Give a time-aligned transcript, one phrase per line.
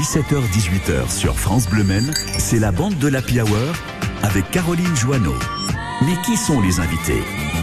[0.00, 3.74] 17h-18h sur France Bleu Men, c'est la bande de la Hour
[4.22, 5.36] avec Caroline Joanneau.
[6.02, 7.22] Mais qui sont les invités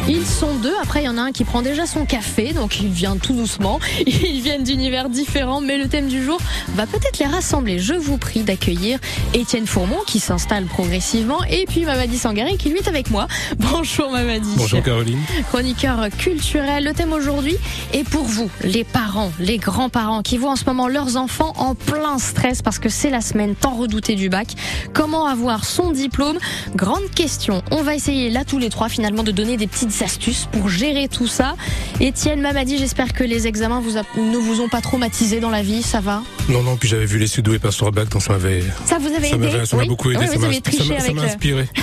[0.10, 0.74] ils sont deux.
[0.82, 3.34] Après, il y en a un qui prend déjà son café, donc il vient tout
[3.34, 3.80] doucement.
[4.08, 6.40] Ils viennent d'univers différents, mais le thème du jour
[6.76, 7.78] va peut-être les rassembler.
[7.78, 9.00] Je vous prie d'accueillir
[9.34, 13.28] Étienne Fourmont qui s'installe progressivement et puis Mamadi Sangari qui lui est avec moi.
[13.58, 14.48] Bonjour Mamadi.
[14.56, 15.20] Bonjour Caroline.
[15.50, 16.86] Chroniqueur culturel.
[16.86, 17.58] Le thème aujourd'hui
[17.92, 21.76] est pour vous, les parents, les grands-parents qui voient en ce moment leurs enfants en
[21.76, 24.48] plein stress parce que c'est la semaine tant redoutée du bac.
[24.94, 26.38] Comment avoir son diplôme?
[26.76, 27.62] Grande question.
[27.72, 31.08] On va essayer là tous les trois finalement de donner des petites astuces pour gérer
[31.08, 31.56] tout ça.
[32.00, 35.82] Étienne Mamadi, j'espère que les examens vous ne vous ont pas traumatisé dans la vie,
[35.82, 38.64] ça va Non, non, puis j'avais vu les sudos et Pasteur Bac, donc ça m'avait.
[38.86, 41.68] Ça vous avait aidé Ça m'a beaucoup aidé, ça m'a inspiré.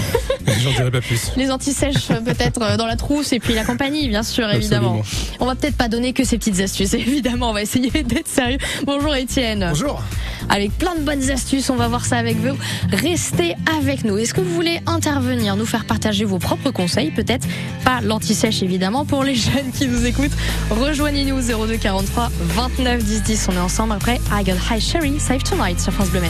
[0.63, 1.33] J'en dirais pas plus.
[1.37, 5.03] Les antisèches peut-être euh, dans la trousse et puis la compagnie, bien sûr, évidemment.
[5.41, 8.59] On va peut-être pas donner que ces petites astuces, évidemment, on va essayer d'être sérieux.
[8.85, 9.67] Bonjour Étienne.
[9.71, 10.03] Bonjour.
[10.51, 12.57] Avec plein de bonnes astuces, on va voir ça avec vous.
[12.91, 14.19] Restez avec nous.
[14.19, 17.47] Est-ce que vous voulez intervenir, nous faire partager vos propres conseils, peut-être
[17.85, 20.37] pas l'anti-sèche évidemment pour les jeunes qui nous écoutent.
[20.71, 23.49] Rejoignez-nous 02 43 29 10 10.
[23.51, 26.21] On est ensemble après I Got High Sherry, Save Tonight sur France Bleu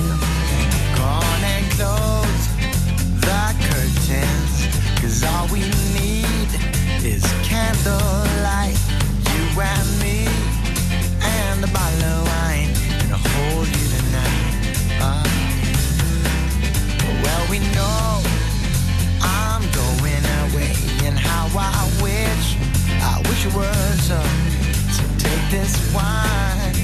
[23.44, 24.06] your words.
[24.06, 26.74] So take this wine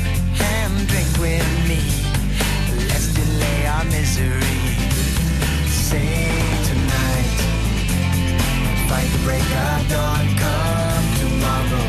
[0.41, 1.81] and drink with me.
[2.89, 4.61] Let's delay our misery.
[5.69, 6.29] Say
[6.69, 7.31] tonight,
[8.89, 10.27] fight the break of dawn.
[10.43, 11.87] Come tomorrow,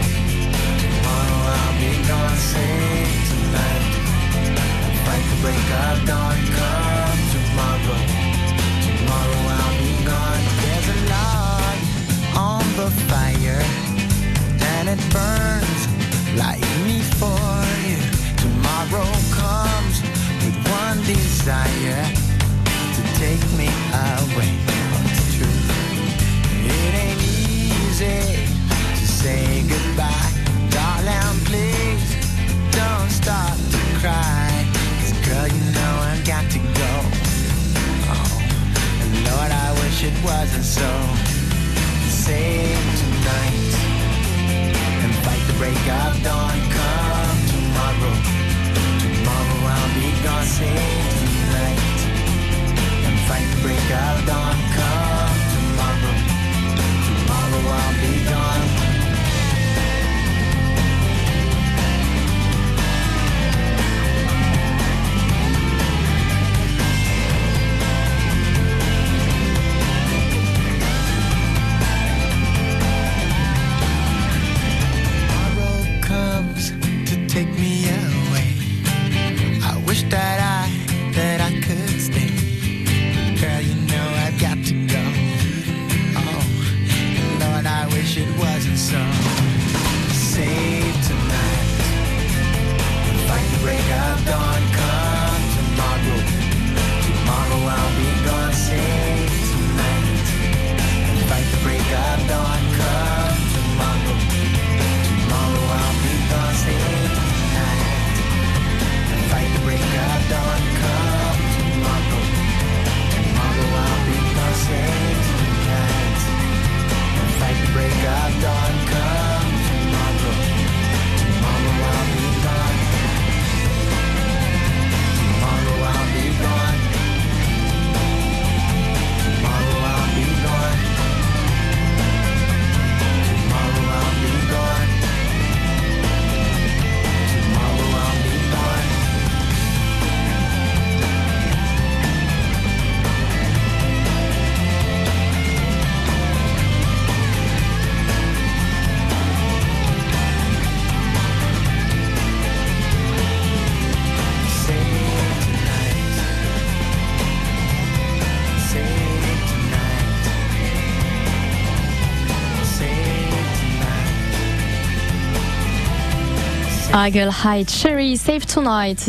[0.83, 2.37] tomorrow I'll be gone.
[2.37, 3.85] Say tonight,
[5.05, 6.20] fight the break of dawn.
[21.43, 22.05] desire
[22.93, 25.69] to take me away from the truth.
[26.69, 30.29] It ain't easy to say goodbye,
[30.69, 31.37] darling.
[31.49, 32.13] Please
[32.69, 34.49] don't stop to cry.
[34.99, 36.93] Cause girl, you know I've got to go.
[38.13, 38.41] Oh,
[39.01, 40.91] and Lord, I wish it wasn't so.
[42.05, 43.73] Save tonight
[45.01, 46.15] and fight the breakup.
[46.15, 46.40] of dawn.
[53.91, 54.60] Cardone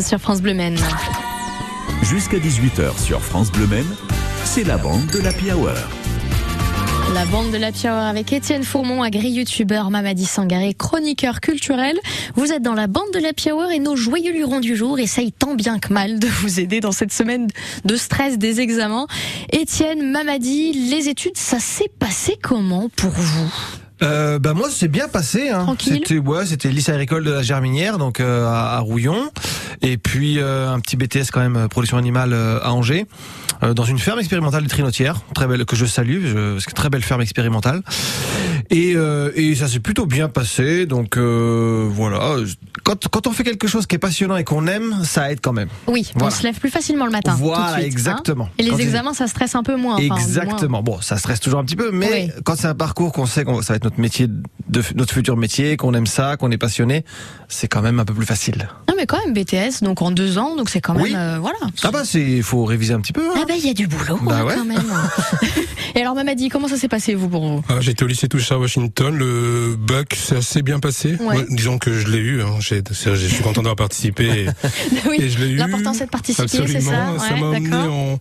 [0.01, 0.79] sur France Bleu Men.
[2.03, 3.85] Jusqu'à 18h sur France Bleu Men,
[4.45, 5.75] c'est la bande de la Hour.
[7.13, 11.99] La bande de la Hour avec Étienne Fourmont, agri-youtubeur, Mamadi Sangaré, chroniqueur culturel.
[12.35, 15.33] Vous êtes dans la bande de la Hour et nos joyeux lurons du jour essayent
[15.33, 17.49] tant bien que mal de vous aider dans cette semaine
[17.85, 19.07] de stress des examens.
[19.53, 23.82] Étienne, Mamadi, les études, ça s'est passé comment pour vous?
[24.03, 25.51] Euh, bah moi c'est bien passé.
[25.51, 25.77] Hein.
[25.79, 29.31] C'était ouais, c'était lycée agricole de la Germinière, donc euh, à, Rouillon,
[29.81, 33.07] et puis euh, un petit BTS quand même production animale à Angers.
[33.63, 37.03] Euh, dans une ferme expérimentale de Trinotière, très belle que je salue, je, très belle
[37.03, 37.83] ferme expérimentale.
[38.71, 42.37] Et, euh, et ça s'est plutôt bien passé, donc euh, voilà.
[42.85, 45.53] Quand, quand on fait quelque chose qui est passionnant et qu'on aime, ça aide quand
[45.53, 45.69] même.
[45.87, 47.35] Oui, on se lève plus facilement le matin.
[47.39, 47.79] Voilà, hein.
[47.79, 48.49] exactement.
[48.59, 49.97] et les examens, ça stresse un peu moins.
[49.99, 50.83] Exactement.
[50.83, 53.63] Bon, ça stresse toujours un petit peu, mais quand c'est un parcours qu'on sait que
[53.63, 57.05] ça va être notre métier, de, notre futur métier, qu'on aime ça, qu'on est passionné,
[57.49, 58.69] c'est quand même un peu plus facile.
[58.89, 61.59] Non, mais quand même BTS, donc en deux ans, donc c'est quand même voilà.
[61.83, 63.23] Ah bah c'est, faut réviser un petit peu.
[63.29, 63.35] Hein.
[63.37, 64.83] Ah bah il y a du boulot bah hein, quand même.
[65.95, 67.65] Et alors Mamadi, comment ça s'est passé vous pour vous?
[67.69, 71.17] Ah, J'étais au lycée Washington, le bac s'est assez bien passé.
[71.51, 72.59] disons que je l'ai eu, hein.
[72.61, 74.47] je suis content d'avoir participé.
[75.09, 75.57] oui, et je l'ai eu.
[75.57, 77.19] L'important c'est de participer, c'est ça.
[77.19, 78.19] ça m'a emmené en,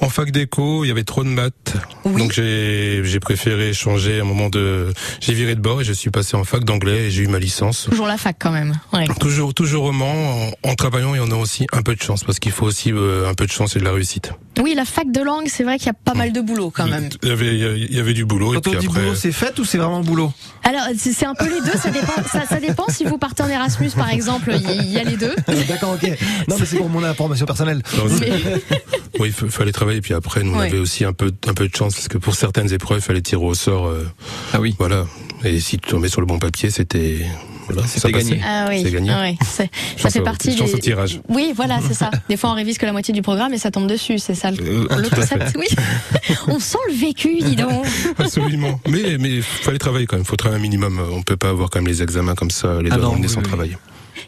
[0.00, 4.48] en, fac d'éco, il y avait trop de maths, donc j'ai préféré changer un moment
[4.48, 7.28] de, j'ai viré de bord et je suis passé en fac d'anglais et j'ai eu
[7.28, 7.86] ma licence.
[7.90, 8.74] Toujours la fac quand même.
[8.92, 9.06] Ouais.
[9.20, 12.52] Toujours, toujours en, en travaillant et on a aussi un peu de chance parce qu'il
[12.52, 14.32] faut aussi euh, un peu de chance et de la réussite.
[14.60, 16.86] Oui, la fac de langue, c'est vrai qu'il y a pas mal de boulot quand
[16.86, 17.08] même.
[17.22, 18.52] Il y avait, il y avait du boulot.
[18.52, 20.32] Quand et on dit boulot, c'est fait ou c'est vraiment boulot
[20.62, 21.76] Alors, c'est un peu les deux.
[21.76, 22.12] Ça dépend.
[22.48, 22.84] Ça, dépend.
[22.90, 25.34] Si vous partez en Erasmus, par exemple, il y, a les deux.
[25.68, 26.08] D'accord, ok.
[26.46, 27.82] Non, mais c'est pour mon information personnelle.
[29.18, 30.00] oui, il fallait travailler.
[30.00, 32.36] Puis après, nous, on avait aussi un peu, un peu de chance parce que pour
[32.36, 33.88] certaines épreuves, il fallait tirer au sort.
[33.88, 34.08] Euh,
[34.52, 34.76] ah oui.
[34.78, 35.06] Voilà.
[35.42, 37.26] Et si tu tombais sur le bon papier, c'était
[37.86, 38.40] c'est gagné.
[38.44, 39.10] Ah oui, c'est gagné.
[39.10, 39.38] Ah oui.
[39.96, 40.78] Ça fait partie des...
[40.80, 41.20] tirage.
[41.28, 42.10] Oui, voilà, c'est ça.
[42.28, 44.18] Des fois, on révise que la moitié du programme et ça tombe dessus.
[44.18, 45.56] C'est ça le, euh, concept.
[45.58, 45.66] Oui.
[46.48, 47.84] on sent le vécu, dis donc.
[48.18, 48.80] Absolument.
[48.88, 50.24] Mais mais fallait travailler quand même.
[50.24, 51.00] Faut travailler un minimum.
[51.12, 53.76] On peut pas avoir quand même les examens comme ça, les ah deux sans travailler.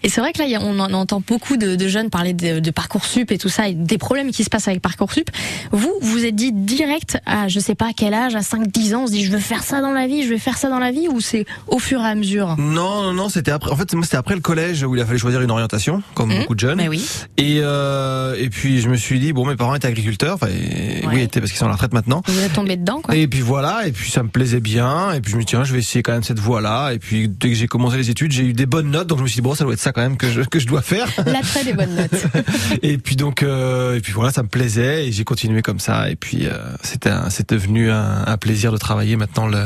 [0.02, 3.30] Et c'est vrai que là, on, entend beaucoup de, de jeunes parler de, de, Parcoursup
[3.30, 5.30] et tout ça, et des problèmes qui se passent avec Parcoursup.
[5.72, 9.02] Vous, vous êtes dit direct à, je sais pas à quel âge, à 5-10 ans,
[9.04, 10.78] on se dit, je veux faire ça dans la vie, je vais faire ça dans
[10.78, 12.56] la vie, ou c'est au fur et à mesure?
[12.58, 13.70] Non, non, non, c'était après.
[13.70, 16.38] En fait, c'était après le collège où il a fallu choisir une orientation, comme mmh.
[16.40, 16.78] beaucoup de jeunes.
[16.78, 17.04] Mais oui.
[17.36, 21.20] Et euh, et puis je me suis dit, bon, mes parents étaient agriculteurs, enfin, oui,
[21.20, 22.22] étaient parce qu'ils sont à la retraite maintenant.
[22.26, 23.14] Vous êtes tombé dedans, quoi.
[23.14, 25.50] Et puis voilà, et puis ça me plaisait bien, et puis je me suis dit,
[25.50, 26.92] tiens, je vais essayer quand même cette voie-là.
[26.92, 29.22] Et puis dès que j'ai commencé les études, j'ai eu des bonnes notes, donc je
[29.22, 30.82] me suis dit, bon, ça doit être ça quand même que je que je dois
[30.82, 31.08] faire.
[31.26, 32.26] L'attrait des bonnes notes.
[32.82, 36.10] et puis donc, euh, et puis voilà, ça me plaisait et j'ai continué comme ça.
[36.10, 39.14] Et puis euh, c'était c'est devenu un, un, plaisir de travailler.
[39.16, 39.62] Maintenant, le,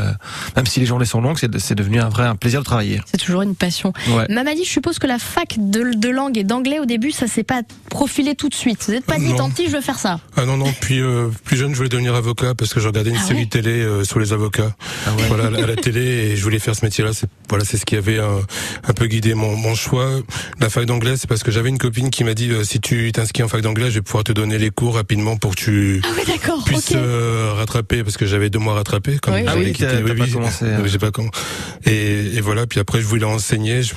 [0.57, 3.01] même si les journées sont longues, c'est devenu un vrai un plaisir de travailler.
[3.07, 3.95] C'est toujours une passion.
[4.09, 4.27] Ouais.
[4.29, 7.43] Mamadi, je suppose que la fac de, de langue et d'anglais au début, ça s'est
[7.43, 8.85] pas profilé tout de suite.
[8.87, 10.21] Vous n'êtes pas dit, tant pis, je veux faire ça.
[10.37, 10.71] Ah non non.
[10.83, 13.49] Puis euh, plus jeune, je voulais devenir avocat parce que je regardais une ah série
[13.49, 14.75] télé euh, sur les avocats.
[15.07, 15.25] Ah ouais.
[15.29, 17.13] Voilà à la télé et je voulais faire ce métier-là.
[17.15, 18.41] C'est voilà, c'est ce qui avait un,
[18.87, 20.10] un peu guidé mon, mon choix.
[20.61, 23.11] La fac d'anglais, c'est parce que j'avais une copine qui m'a dit euh, si tu
[23.13, 26.03] t'inscris en fac d'anglais, je vais pouvoir te donner les cours rapidement pour que tu
[26.05, 29.73] ah puisses euh, rattraper parce que j'avais deux mois à rattraper comme oui, ah oui,
[29.73, 30.65] pas commencé.
[30.71, 30.83] Hein.
[30.85, 31.31] J'ai pas comment.
[31.87, 33.83] Et, et, voilà, puis après je voulais enseigner.
[33.83, 33.95] Je,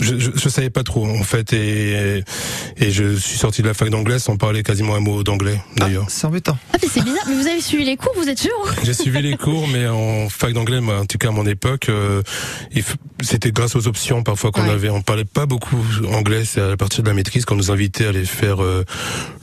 [0.00, 2.22] je, je, je, savais pas trop en fait et,
[2.76, 6.04] et je suis sorti de la fac d'anglais sans parler quasiment un mot d'anglais d'ailleurs.
[6.06, 6.58] Ah, c'est embêtant.
[6.72, 8.52] Ah mais c'est bizarre, mais vous avez suivi les cours, vous êtes sûr
[8.82, 12.22] J'ai suivi les cours, mais en fac d'anglais, en tout cas à mon époque, euh,
[13.22, 14.90] c'était grâce aux options parfois qu'on avait.
[14.90, 18.08] On parlait pas beaucoup anglais, c'est à partir de la maîtrise qu'on nous invitait à
[18.10, 18.84] aller faire euh,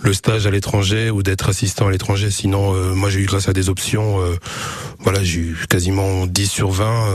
[0.01, 2.29] le stage à l'étranger ou d'être assistant à l'étranger.
[2.29, 4.19] Sinon, euh, moi j'ai eu grâce à des options,
[4.99, 7.07] voilà, j'ai eu quasiment 10 sur 20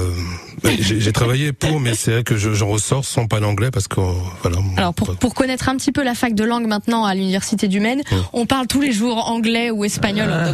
[0.80, 4.00] j'ai travaillé pour, mais c'est vrai que j'en ressors sans pas l'anglais parce que
[4.42, 4.58] voilà.
[4.76, 7.80] Alors pour, pour connaître un petit peu la fac de langue maintenant à l'université du
[7.80, 10.28] Maine, on parle tous les jours anglais ou espagnol.
[10.32, 10.52] Ah,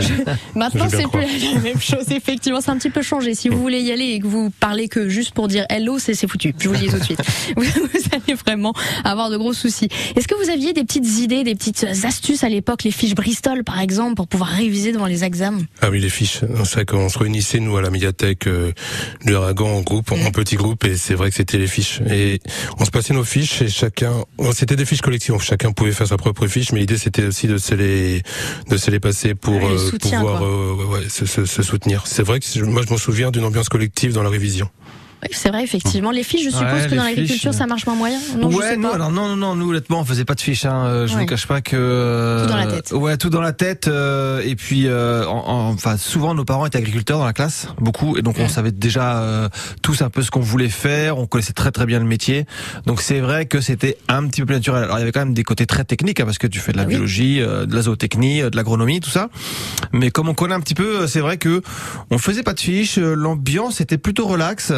[0.54, 2.10] maintenant c'est plus la même chose.
[2.10, 3.34] Effectivement, c'est un petit peu changé.
[3.34, 6.14] Si vous voulez y aller et que vous parlez que juste pour dire hello, c'est
[6.26, 6.54] foutu.
[6.58, 7.20] Je vous le dis tout de suite.
[7.56, 7.64] Vous,
[8.12, 8.72] allez vraiment
[9.04, 9.88] avoir de gros soucis.
[10.16, 13.64] Est-ce que vous aviez des petites idées, des petites astuces à l'époque, les fiches Bristol
[13.64, 15.62] par exemple, pour pouvoir réviser devant les examens?
[15.82, 16.40] Ah oui, les fiches.
[16.64, 18.46] C'est vrai qu'on se réunissait nous à la médiathèque.
[18.46, 18.72] Euh,
[19.24, 20.32] le Aragon en groupe, en mm.
[20.32, 21.97] petit groupe, et c'est vrai que c'était les fiches.
[22.10, 22.40] Et
[22.78, 26.16] on se passait nos fiches et chacun, c'était des fiches collectives, chacun pouvait faire sa
[26.16, 28.22] propre fiche, mais l'idée c'était aussi de se les,
[28.68, 32.06] de se les passer pour euh, pouvoir euh, ouais, se, se, se, soutenir.
[32.06, 34.68] C'est vrai que moi je m'en souviens d'une ambiance collective dans la révision.
[35.22, 36.10] Oui, c'est vrai, effectivement.
[36.10, 38.18] Les fiches, je suppose que dans l'agriculture, ça marche moins moyen.
[38.36, 40.64] Non, ouais, non, alors non, non, non, nous honnêtement, on faisait pas de fiches.
[40.64, 40.84] Hein.
[40.86, 42.92] Euh, je ne vous cache pas que tout dans la tête.
[42.92, 43.88] Ouais, tout dans la tête.
[43.88, 48.22] Euh, et puis, euh, enfin, souvent nos parents étaient agriculteurs dans la classe, beaucoup, et
[48.22, 49.48] donc on savait déjà
[49.82, 51.18] tous un peu ce qu'on voulait faire.
[51.18, 52.46] On connaissait très très bien le métier.
[52.86, 54.84] Donc c'est vrai que c'était un petit peu plus naturel.
[54.84, 56.72] Alors il y avait quand même des côtés très techniques hein, parce que tu fais
[56.72, 59.28] de la ah biologie, de la zootechnie, de l'agronomie, tout ça.
[59.92, 61.62] Mais comme on connaît un petit peu, c'est vrai que
[62.10, 62.98] on faisait pas de fiches.
[62.98, 64.72] L'ambiance était plutôt relax.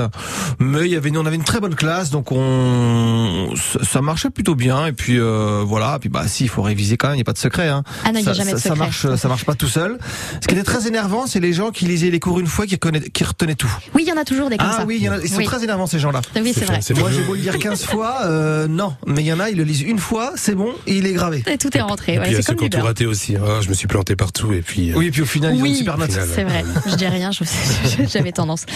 [0.58, 4.54] Mais il y avait, on avait une très bonne classe, donc on, ça marchait plutôt
[4.54, 4.87] bien.
[4.87, 7.22] Et puis euh, voilà, et puis bah si, il faut réviser quand même, il n'y
[7.22, 7.68] a pas de secret.
[7.68, 7.82] Hein.
[8.04, 8.68] Ah non, ça, y a jamais de secret.
[8.70, 9.99] ça marche, ça marche pas tout seul.
[10.40, 12.78] Ce qui était très énervant, c'est les gens qui lisaient les cours une fois, qui,
[13.12, 13.72] qui retenaient tout.
[13.94, 14.84] Oui, il y en a toujours des comme ah, ça.
[14.84, 16.20] Oui, y en a, ils sont très énervants ces gens-là.
[16.37, 16.80] Oui, c'est vrai.
[16.99, 18.94] Moi, j'ai beau le lire 15 fois, euh, non.
[19.06, 21.12] Mais il y en a, ils le lisent une fois, c'est bon, et il est
[21.12, 21.42] gravé.
[21.46, 22.14] Et tout est rentré.
[22.14, 23.37] Et puis il y a ceux qui ont tout raté aussi.
[23.37, 24.92] Ah, je me suis planté partout et puis.
[24.92, 26.10] Euh, oui, et puis au final, ils ont une super note.
[26.10, 26.64] C'est vrai.
[26.87, 27.30] Je dis rien,
[28.12, 28.66] j'avais tendance.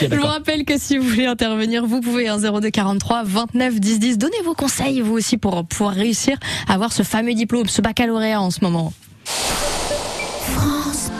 [0.00, 4.18] je vous rappelle que si vous voulez intervenir, vous pouvez, 02 43 29 10 10.
[4.18, 6.36] Donnez vos conseils, vous aussi, pour pouvoir réussir
[6.68, 8.92] à avoir ce fameux diplôme, ce baccalauréat en ce moment.
[9.24, 11.10] France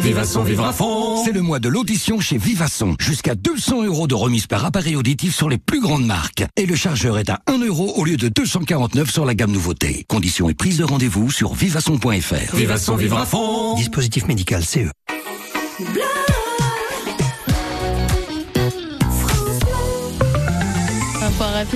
[0.00, 2.96] Vivasson vivra à fond C'est le mois de l'audition chez Vivasson.
[2.98, 6.44] Jusqu'à 200 euros de remise par appareil auditif sur les plus grandes marques.
[6.56, 10.04] Et le chargeur est à 1 euro au lieu de 249 sur la gamme nouveauté.
[10.08, 12.56] Conditions et prise de rendez-vous sur vivasson.fr.
[12.56, 14.90] Vivasson vivra à fond Dispositif médical CE.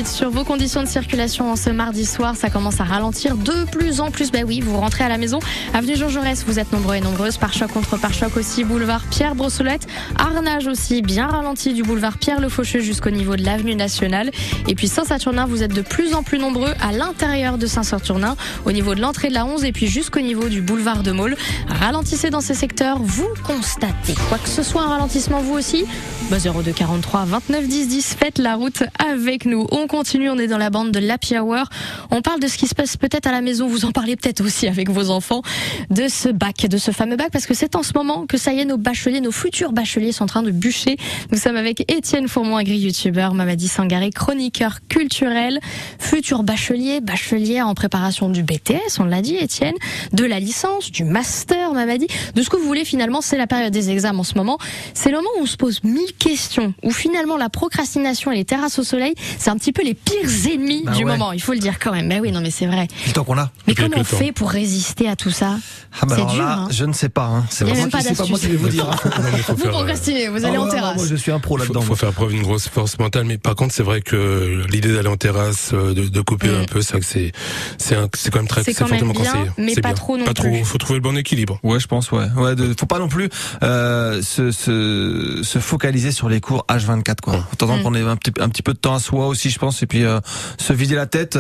[0.04, 2.36] Sur vos conditions de circulation en ce mardi soir.
[2.36, 4.30] Ça commence à ralentir de plus en plus.
[4.30, 5.38] Bah oui, vous rentrez à la maison.
[5.74, 7.38] Avenue Jean Jaurès, vous êtes nombreux et nombreuses.
[7.38, 8.64] Par choc contre par choc aussi.
[8.64, 9.86] Boulevard Pierre Brossolette.
[10.18, 14.30] Arnage aussi, bien ralenti du boulevard Pierre Le Faucheux jusqu'au niveau de l'avenue nationale.
[14.68, 18.72] Et puis Saint-Saturnin, vous êtes de plus en plus nombreux à l'intérieur de Saint-Saturnin, au
[18.72, 21.36] niveau de l'entrée de la 11 et puis jusqu'au niveau du boulevard de Maule.
[21.68, 24.14] Ralentissez dans ces secteurs, vous constatez.
[24.28, 25.84] Quoi que ce soit un ralentissement, vous aussi,
[26.30, 29.66] bah 02 43 29 10 10, faites la route avec nous.
[29.78, 31.66] On continue, on est dans la bande de l'Happy Hour.
[32.10, 34.40] On parle de ce qui se passe peut-être à la maison, vous en parlez peut-être
[34.40, 35.42] aussi avec vos enfants,
[35.90, 38.54] de ce bac, de ce fameux bac, parce que c'est en ce moment que ça
[38.54, 40.96] y est, nos bacheliers, nos futurs bacheliers sont en train de bûcher.
[41.30, 45.60] Nous sommes avec Étienne Fourmont, agri-youtubeur, Mamadi Sangaré, chroniqueur culturel,
[45.98, 49.74] futur bachelier, bachelier en préparation du BTS, on l'a dit Étienne,
[50.14, 53.74] de la licence, du master, Mamadi, de ce que vous voulez finalement, c'est la période
[53.74, 54.56] des examens en ce moment.
[54.94, 58.46] C'est le moment où on se pose mille questions, où finalement la procrastination et les
[58.46, 61.52] terrasses au soleil, c'est un petit peu les pires ennemis bah du moment, il faut
[61.52, 62.06] le dire quand même.
[62.06, 62.88] Mais oui, non, mais c'est vrai.
[63.06, 63.50] Le temps qu'on a.
[63.66, 65.56] Mais comment on fait pour résister à tout ça?
[66.00, 66.42] Ah bah C'est dur.
[66.42, 66.68] Là, hein.
[66.70, 67.26] Je ne sais pas.
[67.26, 67.44] Hein.
[67.50, 68.88] C'est vraiment pas, pas moi qui vais vous dire.
[68.90, 69.10] Hein.
[69.56, 70.96] vous procrastinez, vous allez ah en terrasse.
[70.96, 71.80] moi, je suis un pro là-dedans.
[71.80, 73.24] Il faut, faire preuve d'une grosse force mentale.
[73.24, 76.62] Mais par contre, c'est vrai que l'idée d'aller en terrasse, euh, de, de couper mm.
[76.62, 77.32] un peu, c'est c'est
[77.78, 79.50] c'est quand même très c'est fortement conseillé.
[79.58, 80.52] Mais pas trop non pas plus.
[80.52, 81.58] Trop, faut trouver le bon équilibre.
[81.62, 82.12] Ouais, je pense.
[82.12, 82.26] Ouais.
[82.36, 82.54] Ouais.
[82.54, 83.28] De, faut pas non plus
[83.62, 87.46] euh, se, se, se focaliser sur les cours H24 quoi.
[87.52, 89.82] Attendre qu'on ait un petit un petit peu de temps à soi aussi, je pense.
[89.82, 90.20] Et puis euh,
[90.58, 91.38] se vider la tête.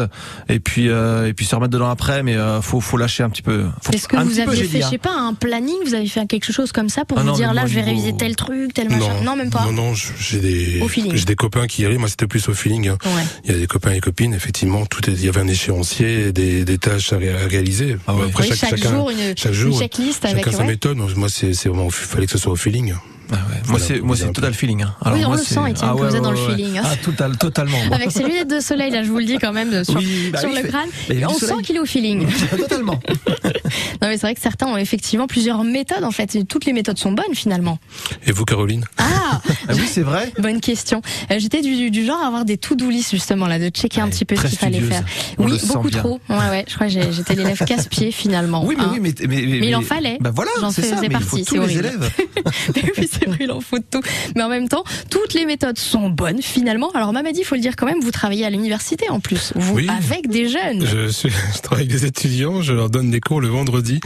[0.48, 2.22] Et puis euh, et puis se remettre dedans après.
[2.22, 3.66] Mais euh, faut faut lâcher un petit peu.
[3.92, 5.76] Est-ce que vous aviez fait je sais pas un planning?
[5.84, 8.16] Vous avez fait quelque chose comme ça pour ah vous dire là je vais réviser
[8.16, 9.22] tel truc tel machin?
[9.22, 9.64] Non, même pas.
[9.66, 10.82] Non non j'ai des
[11.14, 12.98] j'ai des copains qui y allaient moi c'était plus au feeling hein.
[13.44, 16.64] il y a des copains et copines effectivement tout il y avait un échéancier des,
[16.64, 17.96] des tâches à, réaliser.
[18.06, 20.96] Ah après chaque, jour une, chaque jour, checklist chacun avec sa méthode.
[20.96, 22.94] Moi c'est c'est vraiment il fallait que ce soit au feeling
[23.32, 23.36] ah
[23.68, 24.82] moi c'est moi c'est total feeling.
[24.82, 24.94] Hein.
[25.00, 26.78] Alors oui, on le sent, Étienne, ah, que vous êtes dans le feeling.
[26.78, 26.82] Hein.
[26.84, 27.78] Ah, total, totalement.
[27.92, 29.94] Avec ses lunettes de soleil, là, je vous le dis quand même sur,
[30.32, 30.88] bah sur le crâne,
[31.28, 32.26] on sent qu'il est au feeling.
[32.56, 33.00] totalement.
[34.02, 36.04] non, mais c'est vrai que certains ont effectivement plusieurs méthodes.
[36.04, 37.78] En fait, toutes les méthodes sont bonnes finalement.
[38.26, 40.32] Et vous, Caroline Ah, ah oui, c'est vrai.
[40.38, 41.02] Bonne question.
[41.30, 44.08] Euh, j'étais du, du, genre à avoir des to-do list justement là, de checker un
[44.08, 45.04] petit peu ce qu'il fallait faire.
[45.38, 46.20] oui, beaucoup trop.
[46.28, 46.64] Ouais, ouais.
[46.68, 48.64] Je crois que j'étais l'élève casse-pied finalement.
[48.64, 48.90] Oui, mais hein.
[48.92, 50.18] oui, mais, mais, il en fallait.
[50.20, 51.44] Bah voilà, j'en faisais partie.
[51.44, 51.90] C'est horrible.
[53.26, 53.78] Oui, c'est en faut
[54.34, 56.90] mais en même temps, toutes les méthodes sont bonnes finalement.
[56.92, 59.78] Alors Mamadi, il faut le dire quand même, vous travaillez à l'université en plus, vous
[59.78, 60.86] avec des jeunes.
[60.86, 64.00] Je, suis, je travaille avec des étudiants, je leur donne des cours le vendredi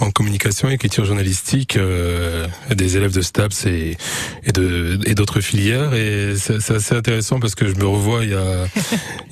[0.00, 3.96] en communication et écriture journalistique euh, des élèves de STAPS et,
[4.44, 8.30] et de et d'autres filières et c'est assez intéressant parce que je me revois il
[8.30, 8.66] y a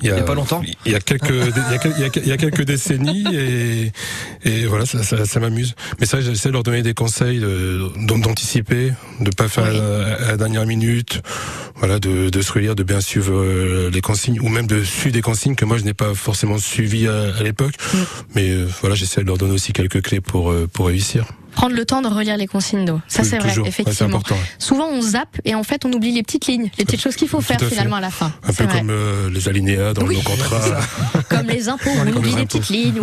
[0.01, 3.91] il y a, pas longtemps, il y a quelques il y a, quelques décennies et
[4.43, 5.75] et voilà ça, ça, ça m'amuse.
[5.99, 7.41] Mais ça j'essaie de leur donner des conseils
[7.97, 9.71] d'anticiper, de, pas faire à
[10.27, 11.21] la dernière minute,
[11.75, 15.13] voilà, de, de se relire, de bien suivre euh, les consignes, ou même de suivre
[15.13, 17.73] des consignes que moi je n'ai pas forcément suivies à, l'époque.
[17.93, 17.97] Mm.
[18.35, 21.25] Mais euh, voilà, j'essaie de leur donner aussi quelques clés pour, euh, pour réussir.
[21.51, 23.01] Prendre le temps de relire les consignes d'eau.
[23.07, 24.21] Ça, c'est vrai, effectivement.
[24.57, 27.27] Souvent, on zappe et en fait, on oublie les petites lignes, les petites choses qu'il
[27.27, 28.31] faut faire finalement à la fin.
[28.43, 30.61] Un peu comme euh, les alinéas dans le contrat.
[31.29, 32.99] comme les impôts, on oublie les petites lignes.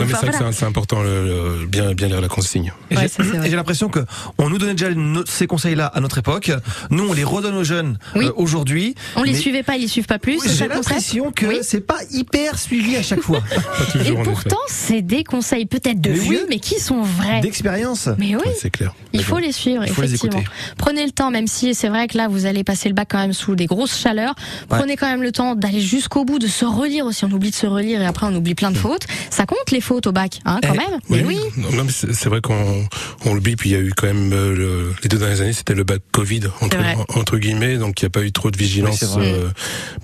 [0.52, 2.72] c'est important, le, bien, bien lire la consigne.
[2.90, 2.96] Et
[3.44, 4.00] j'ai l'impression que
[4.38, 4.90] on nous donnait déjà
[5.26, 6.50] ces conseils-là à notre époque.
[6.90, 8.94] Nous, on les redonne aux jeunes euh, aujourd'hui.
[9.16, 10.40] On les suivait pas, ils les suivent pas plus.
[10.46, 13.40] j'ai l'impression que c'est pas hyper suivi à chaque fois.
[14.04, 17.40] et pourtant, c'est des conseils peut-être de vieux, mais qui sont vrais.
[17.40, 18.08] D'expérience.
[18.18, 18.52] Mais oui.
[18.60, 18.94] c'est clair.
[19.12, 20.42] Il faut les suivre, effectivement.
[20.76, 23.18] Prenez le temps, même si c'est vrai que là, vous allez passer le bac quand
[23.18, 24.34] même sous des grosses chaleurs.
[24.68, 27.24] Prenez quand même le temps d'aller jusqu'au bout, de se relire aussi.
[27.24, 29.06] On oublie de se relire et après on oublie plein de fautes.
[29.30, 31.00] Ça compte les fautes au bac, hein, quand eh, même.
[31.10, 31.38] Oui, oui.
[31.90, 32.86] c'est vrai qu'on
[33.24, 33.56] on l'oublie.
[33.56, 36.00] Puis il y a eu quand même euh, les deux dernières années, c'était le bac
[36.12, 36.78] Covid entre,
[37.16, 39.48] entre guillemets, donc il n'y a pas eu trop de vigilance euh,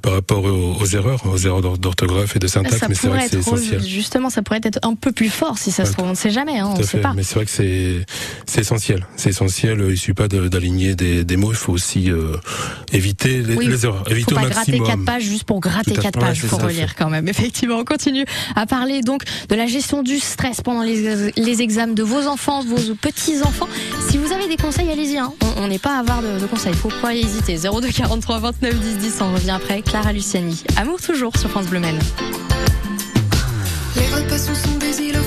[0.02, 2.82] par rapport aux, erreurs, aux erreurs d'orthographe et de syntaxe.
[2.88, 3.82] mais c'est vrai que c'est essentiel.
[3.82, 6.06] Justement, ça pourrait être un peu plus fort si ça se trouve.
[6.06, 7.12] On ne sait jamais, hein, on sait pas.
[7.14, 8.04] Mais c'est vrai que c'est
[8.46, 9.06] c'est essentiel.
[9.16, 9.84] C'est essentiel.
[9.88, 11.52] Il suffit pas d'aligner des, des, mots.
[11.52, 12.36] Il faut aussi euh,
[12.92, 14.04] éviter les, les, erreurs.
[14.10, 16.40] Éviter faut pas gratter quatre pages juste pour gratter quatre pages.
[16.42, 17.28] Il faut relire quand même.
[17.32, 18.24] Effectivement, on continue
[18.54, 22.62] à parler donc de la gestion du stress pendant les, les examens de vos enfants,
[22.64, 23.68] vos petits enfants.
[24.10, 25.18] Si vous avez des conseils, allez-y.
[25.18, 25.32] Hein.
[25.56, 26.74] On n'est pas à avoir de, de conseils.
[26.74, 27.56] Faut pas hésiter.
[27.56, 29.18] 02 43 29 10 10.
[29.20, 29.82] On revient après.
[29.82, 30.62] Clara Luciani.
[30.76, 31.98] Amour toujours sur France Bleu Men.
[33.96, 35.21] Les repas sont des îlots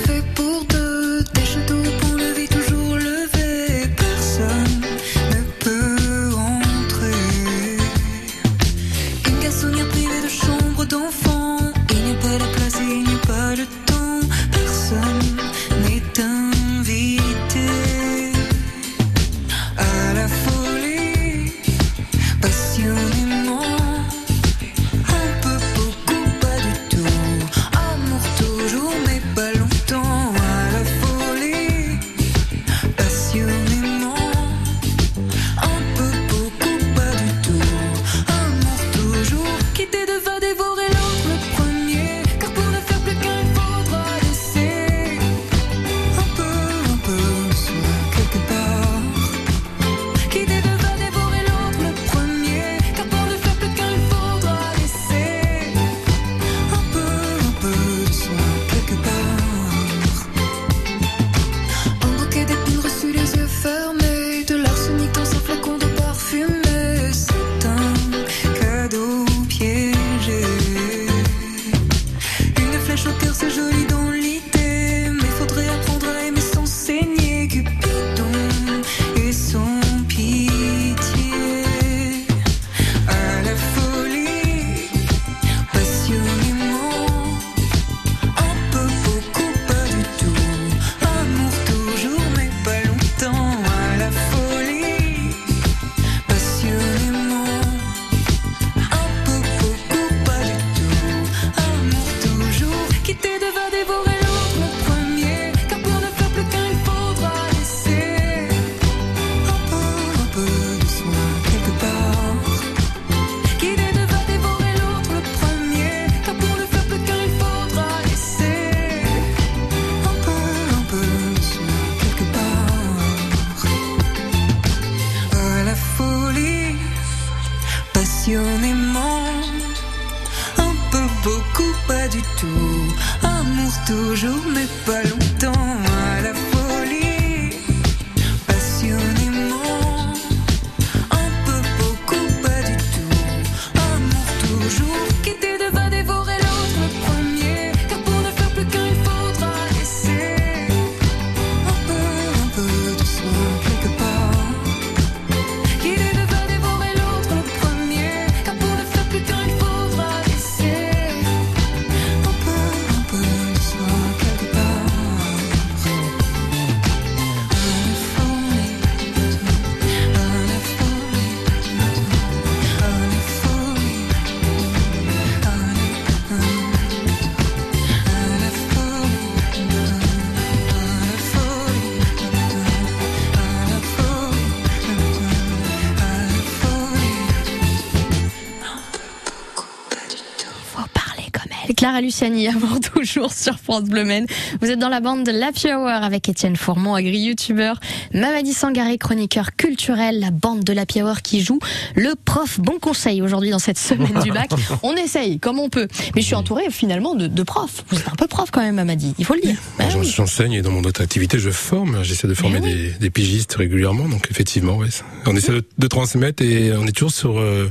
[191.86, 194.26] Clara Luciani avant toujours sur France Bleu Maine.
[194.60, 197.78] Vous êtes dans la bande de l'Happy Hour avec Étienne Fourmont, agri-youtubeur,
[198.12, 201.60] Mamadi Sangaré, chroniqueur culturel, la bande de l'Happy Hour qui joue
[201.94, 204.50] le prof bon conseil aujourd'hui dans cette semaine du bac.
[204.82, 205.86] On essaye comme on peut.
[206.16, 207.84] Mais je suis entouré finalement de, de, profs.
[207.90, 209.56] Vous êtes un peu prof quand même, Mamadi, il faut le dire.
[209.78, 212.02] Ben J'enseigne et dans mon autre activité, je forme.
[212.02, 214.08] J'essaie de former des, des, pigistes régulièrement.
[214.08, 214.88] Donc effectivement, ouais,
[215.24, 217.70] on essaie de, de, transmettre et on est toujours sur euh,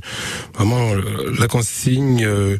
[0.54, 0.94] vraiment
[1.38, 2.56] la consigne, euh,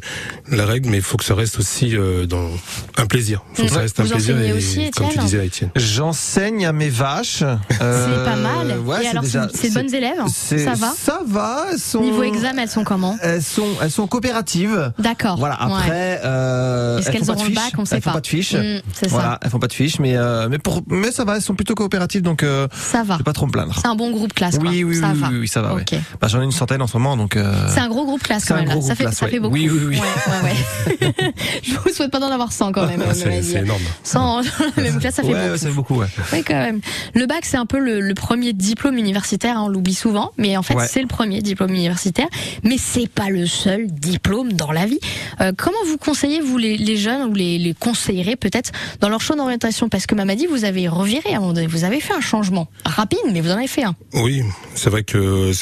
[0.50, 2.48] la règle, mais il faut que ça reste aussi euh, dans
[2.96, 3.44] un plaisir.
[3.54, 4.40] Faut que ça reste Vous un plaisir.
[4.40, 5.70] Et, aussi, comme tu disais, Étienne.
[5.76, 7.44] J'enseigne à mes vaches.
[7.70, 8.78] c'est pas mal.
[8.84, 11.66] Ouais, et alors, c'est de bonnes élèves Ça va Ça va.
[11.72, 14.92] Elles sont, Niveau examen, elles sont comment Elles sont, elles sont coopératives.
[14.98, 15.36] D'accord.
[15.38, 15.54] Voilà.
[15.60, 18.10] Après, euh, est-ce qu'elles auront le bac On sait elles pas.
[18.10, 18.54] Font pas de fiches.
[18.54, 19.38] Mmh, c'est voilà, ça.
[19.42, 21.36] elles font pas de fiches, mais euh, mais pour mais ça va.
[21.36, 23.14] Elles sont plutôt coopératives, donc euh, ça va.
[23.14, 23.74] Je vais pas trop me plaindre.
[23.80, 24.58] C'est un bon groupe classe.
[24.60, 25.74] Oui, oui, ça oui, ça va.
[25.74, 25.84] Ouais.
[26.20, 27.36] Bah, j'en ai une centaine en ce moment, donc.
[27.36, 27.52] Euh...
[27.68, 28.80] C'est un gros groupe classe quand même.
[28.80, 29.32] Ça fait, classe, ça ouais.
[29.32, 29.54] fait beaucoup.
[29.54, 30.00] Oui, oui, oui.
[31.62, 33.02] Je vous souhaite pas d'en avoir 100 quand même.
[33.14, 33.82] c'est énorme.
[34.02, 34.42] 100 dans
[34.76, 35.56] la même classe, ça fait ouais, beaucoup.
[35.58, 36.06] Ça fait beaucoup, ouais.
[36.32, 36.80] Oui, quand même.
[37.14, 39.58] Le bac, c'est un peu le, le, premier diplôme universitaire.
[39.58, 40.86] Hein, on l'oublie souvent, mais en fait, Ouais.
[40.88, 42.26] c'est le premier diplôme universitaire.
[42.64, 44.98] Mais c'est pas le seul diplôme dans la vie.
[45.40, 49.20] Euh, comment vous conseillez vous les, les jeunes ou les, les conseillerez peut-être dans leur
[49.20, 49.88] choix d'orientation?
[49.88, 51.66] Parce que Mamadi, vous avez reviré à un moment donné.
[51.66, 53.94] Vous avez fait un changement rapide, mais vous en avez fait un.
[54.14, 54.42] Oui,
[54.74, 55.18] c'est vrai que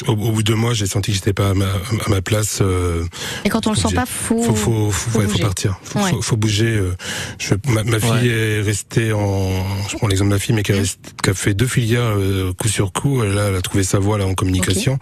[0.07, 2.21] au, au bout de deux mois, j'ai senti que j'étais pas à ma, à ma
[2.21, 2.59] place.
[2.61, 3.03] euh,
[3.45, 5.79] Et quand on le sent pas, faut faut, faut, faut, faut ouais, faut partir.
[5.83, 6.11] Faut, Ouais.
[6.11, 6.75] faut, faut bouger.
[6.75, 6.95] euh,
[7.39, 8.27] Je, ma, ma fille Ouais.
[8.27, 9.49] est restée en.
[9.89, 12.13] Je prends l'exemple de ma fille, mais qui a, rest- qui a fait deux filières
[12.17, 13.23] euh, coup sur coup.
[13.23, 14.97] Elle a, elle a trouvé sa voie là en communication,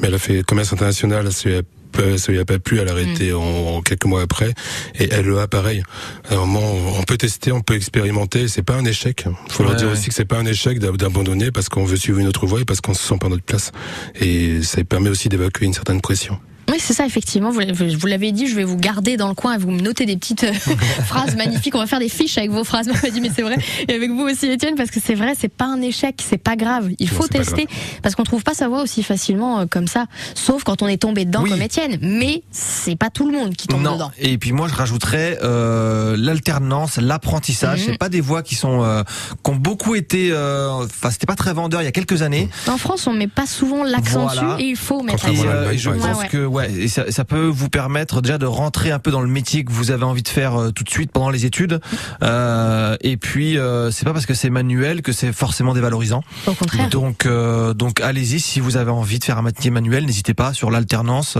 [0.00, 1.32] mais elle a fait commerce international.
[1.32, 3.36] Ça lui a pas- ça lui a pas plu, elle a arrêté Mm.
[3.36, 4.52] en, en quelques mois après.
[4.98, 5.82] Et elle a pareil.
[6.28, 6.60] À un moment,
[6.98, 8.48] on peut tester, on peut expérimenter.
[8.48, 9.24] C'est pas un échec.
[9.48, 9.92] Faut leur Ouais, dire ouais.
[9.92, 12.60] aussi que c'est pas un échec d'ab- d'abandonner parce qu'on veut suivre une autre voie
[12.60, 13.72] et parce qu'on se sent pas à notre place.
[14.20, 16.38] Et ça permet aussi d'évacuer une certaine pression.
[16.68, 17.50] Oui, c'est ça, effectivement.
[17.50, 17.60] Vous,
[18.06, 20.44] l'avez- dit, je vais vous garder dans le coin et vous me notez des petites
[20.44, 20.52] euh,
[21.06, 21.74] phrases magnifiques.
[21.74, 22.86] On va faire des fiches avec vos phrases.
[23.02, 23.56] m'a dit, mais c'est vrai.
[23.88, 26.56] Et avec vous aussi, Étienne, parce que c'est vrai, c'est pas un échec, c'est pas
[26.56, 26.90] grave.
[26.98, 27.66] Il faut tester
[28.02, 30.96] parce qu'on trouve pas sa voie aussi facilement euh, comme ça, sauf quand on est
[30.96, 31.50] tombé dedans Oui.
[31.50, 31.98] comme Étienne.
[32.02, 33.94] Mais c'est pas tout le monde qui tombe non.
[33.94, 34.10] dedans.
[34.18, 37.80] Et puis moi je rajouterais euh, l'alternance, l'apprentissage.
[37.80, 37.86] Mhm.
[37.92, 39.02] C'est pas des voies qui sont euh,
[39.44, 40.30] qui ont beaucoup été.
[40.32, 42.48] euh, Enfin c'était pas très vendeur il y a quelques années.
[42.68, 44.54] En France, on met pas souvent l'accent Voilà.
[44.54, 45.44] dessus et il faut mettre l'accent.
[45.46, 46.22] euh, je par pense exemple.
[46.24, 49.20] Ouais, que ouais, et ça, ça peut vous permettre déjà de rentrer un peu dans
[49.20, 51.80] le métier que vous avez envie de faire euh, tout de suite pendant les études.
[52.22, 56.22] Euh, et puis euh, c'est pas parce que c'est manuel que c'est forcément dévalorisant.
[56.46, 56.88] Au contraire.
[56.88, 60.52] Donc euh, donc allez-y si vous avez envie de faire un métier manuel, n'hésitez pas
[60.52, 61.38] sur l'alternance,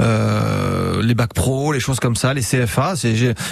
[0.00, 2.94] euh, les bacs pro, les choses comme ça, les CFA.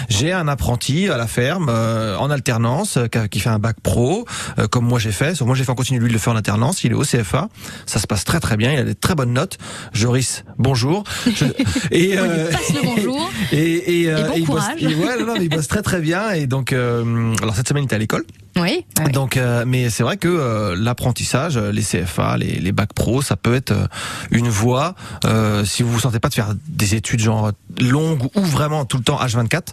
[0.09, 2.97] J'ai un apprenti à la ferme euh, en alternance
[3.29, 4.25] qui fait un bac pro
[4.59, 5.39] euh, comme moi j'ai fait.
[5.41, 6.83] Moi j'ai fait en continu, lui il le fait en alternance.
[6.83, 7.49] Il est au CFA.
[7.85, 8.71] Ça se passe très très bien.
[8.71, 9.57] Il a des très bonnes notes.
[9.93, 11.02] Joris, bonjour.
[11.27, 11.45] Je-
[11.91, 13.31] et On lui passe le bonjour.
[13.51, 14.83] et, et, euh, Et bon il bosse- courage.
[14.83, 16.31] et ouais, non, non, mais il bosse très très bien.
[16.31, 18.25] Et donc, euh, alors cette semaine il était à l'école.
[18.55, 18.85] Oui.
[18.99, 19.11] ouais.
[19.11, 23.21] Donc, euh, mais c'est vrai que euh, l'apprentissage, euh, les CFA, les, les bacs pro,
[23.21, 23.87] ça peut être euh,
[24.31, 24.95] une voie.
[25.25, 28.97] Euh, si vous vous sentez pas de faire des études genre longues ou vraiment tout
[28.97, 29.69] le temps H24,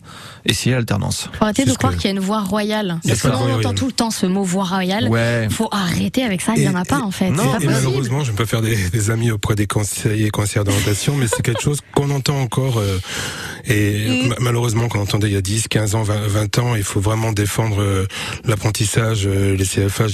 [0.46, 1.28] essayez l'alternance.
[1.38, 2.98] Faut arrêter de croire qu'il y a une voie royale.
[3.06, 5.08] Parce que là, on entend tout le temps ce mot voie royale.
[5.08, 5.48] Ouais.
[5.50, 6.52] Faut arrêter avec ça.
[6.56, 7.30] Il y en a Et- pas en fait.
[7.30, 10.26] non, pas Et malheureusement, je ne peux pas faire des, des amis auprès des conseillers
[10.26, 12.78] et conseillères d'orientation, mais c'est quelque chose qu'on entend encore.
[12.78, 12.98] euh,
[13.66, 14.28] et Mm.
[14.28, 17.00] ma- malheureusement, qu'on entendait il y a 10, 15 ans, 20, 20 ans, il faut
[17.00, 18.06] vraiment défendre euh,
[18.74, 20.04] l'apprentissage, euh, les CFA.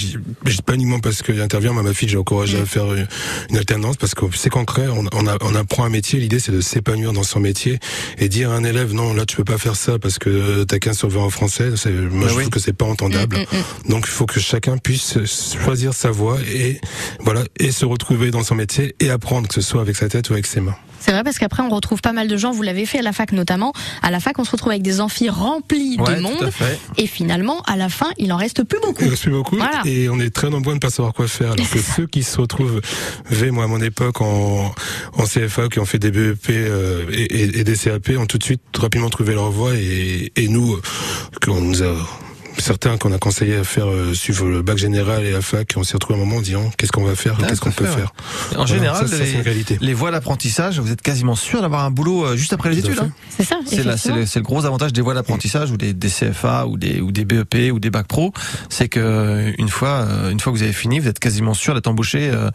[0.65, 2.63] Pas uniquement parce qu'il intervient, moi, ma fille, j'ai encouragé Mm.
[2.63, 3.07] à faire une,
[3.51, 6.53] une alternance parce que c'est concret, on, on, a- on apprend un métier, l'idée c'est
[6.53, 7.79] de s'épanouir dans son métier
[8.19, 10.79] et dire à un élève, non, là, tu peux pas faire ça parce que t'as
[10.79, 12.41] 15 sur 20 en français, moi, Bah je oui.
[12.43, 13.37] trouve que c'est pas entendable.
[13.37, 13.91] Mm, mm, mm.
[13.91, 15.19] Donc il faut que chacun puisse
[15.63, 16.81] choisir sa voie et
[17.21, 20.31] voilà et se retrouver dans son métier et apprendre que ce soit avec sa tête
[20.31, 20.77] ou avec ses mains.
[20.99, 23.13] C'est vrai parce qu'après on retrouve pas mal de gens, vous l'avez fait à la
[23.13, 26.51] fac notamment, à la fac on se retrouve avec des amphis remplis Ouais, de monde
[26.97, 29.03] et finalement à la fin il en reste plus beaucoup.
[29.05, 29.83] Il reste plus beaucoup Voilà.
[29.85, 31.53] et on est très nombreux à ne pas savoir quoi faire.
[31.53, 32.81] Alors que ceux qui se retrouvent,
[33.31, 34.75] V, moi à mon époque en,
[35.15, 38.39] en CFA, qui ont fait des BEP euh, et, et- et des CAP, ont tout
[38.39, 40.81] de suite rapidement trouvé leur voie et, et nous, euh,
[41.45, 41.95] qu'on nous a
[42.59, 45.83] certains qu'on a conseillé à faire euh, suivre le bac général et la fac, on
[45.83, 47.87] s'est retrouvé à un moment en disant qu'est-ce qu'on va faire, Ah, qu'est-ce qu'on peut
[47.87, 48.13] faire.
[48.53, 52.25] En Voilà, général, ça, les, les voies d'apprentissage, vous êtes quasiment sûr d'avoir un boulot
[52.25, 52.99] euh, juste après les études.
[53.01, 53.11] hein.
[53.37, 53.59] C'est ça.
[53.67, 57.01] C'est la- le, le gros avantage des voies d'apprentissage ou des, des CFA ou des
[57.01, 58.33] ou des BEP ou des bacs pro,
[58.69, 61.55] c'est que euh, une fois euh, une fois que vous avez fini, vous êtes quasiment
[61.55, 62.51] sûr d'être embauché, euh,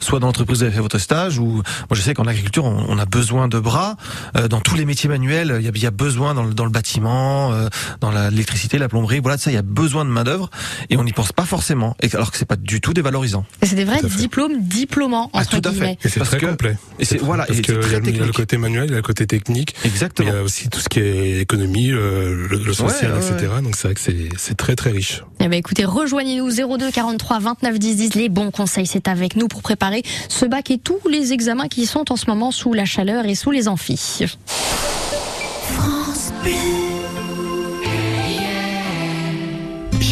[0.00, 1.62] soit dans l'entreprise où vous avez fait votre stage ou moi
[1.92, 3.96] je sais qu'en agriculture on, on a besoin de bras
[4.36, 6.54] euh, dans tous les métiers manuels, il y a, il y a besoin dans le,
[6.54, 7.68] dans le bâtiment, euh,
[8.00, 10.50] dans la- l'électricité, la plomberie, voilà ça, il y a besoin de main d'œuvre
[10.90, 11.96] et on n'y pense pas forcément.
[12.00, 13.44] Et alors que c'est pas du tout dévalorisant.
[13.62, 15.98] C'est des vrais diplômes diplômants Ah, entre tout à guillemets.
[16.00, 16.08] fait.
[16.08, 16.76] Et c'est très que- complet.
[16.98, 18.18] Et c'est voilà, Parce et que c'est il y, a le- il y a le
[18.18, 18.36] technique.
[18.36, 19.74] côté manuel, il y a le côté technique.
[19.84, 20.28] Exactement.
[20.30, 23.32] Il y a aussi tout ce qui est économie, euh, le, le social, Ouais, ouais,
[23.32, 23.52] etc.
[23.62, 25.22] Donc c'est vrai que c'est c'est très très riche.
[25.40, 28.14] Eh ben écoutez, rejoignez-nous 02 43 29 10 10.
[28.14, 31.86] Les bons conseils, c'est avec nous pour préparer ce bac et tous les examens qui
[31.86, 34.24] sont en ce moment sous la chaleur et sous les amphis.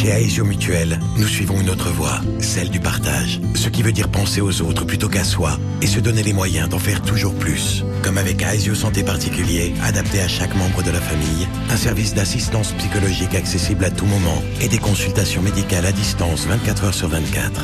[0.01, 3.39] Chez Aesio Mutuel, nous suivons une autre voie, celle du partage.
[3.53, 6.67] Ce qui veut dire penser aux autres plutôt qu'à soi et se donner les moyens
[6.69, 7.85] d'en faire toujours plus.
[8.01, 12.71] Comme avec Aesio Santé Particulier, adapté à chaque membre de la famille, un service d'assistance
[12.79, 17.63] psychologique accessible à tout moment et des consultations médicales à distance 24 heures sur 24.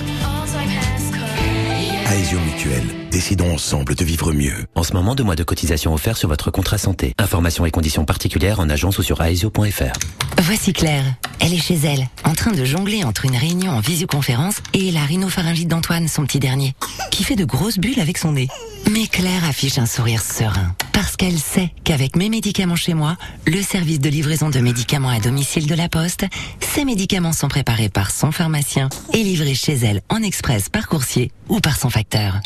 [2.12, 4.66] Aesio Mutuel, décidons ensemble de vivre mieux.
[4.76, 7.14] En ce moment, deux mois de cotisation offerts sur votre contrat santé.
[7.18, 9.98] Informations et conditions particulières en agence ou sur aesio.fr.
[10.42, 11.06] Voici Claire.
[11.40, 15.02] Elle est chez elle, en train de jongler entre une réunion en visioconférence et la
[15.02, 16.74] rhinopharyngite d'Antoine, son petit dernier,
[17.12, 18.48] qui fait de grosses bulles avec son nez.
[18.92, 23.62] Mais Claire affiche un sourire serein, parce qu'elle sait qu'avec mes médicaments chez moi, le
[23.62, 26.26] service de livraison de médicaments à domicile de la Poste,
[26.60, 31.32] ces médicaments sont préparés par son pharmacien et livrés chez elle en express par coursier
[31.50, 32.40] ou par son facteur.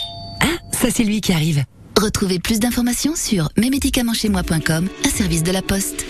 [0.74, 1.64] Ça c'est lui qui arrive.
[2.00, 6.06] Retrouvez plus d'informations sur mesmédicamentschezmoi.com, un service de la Poste.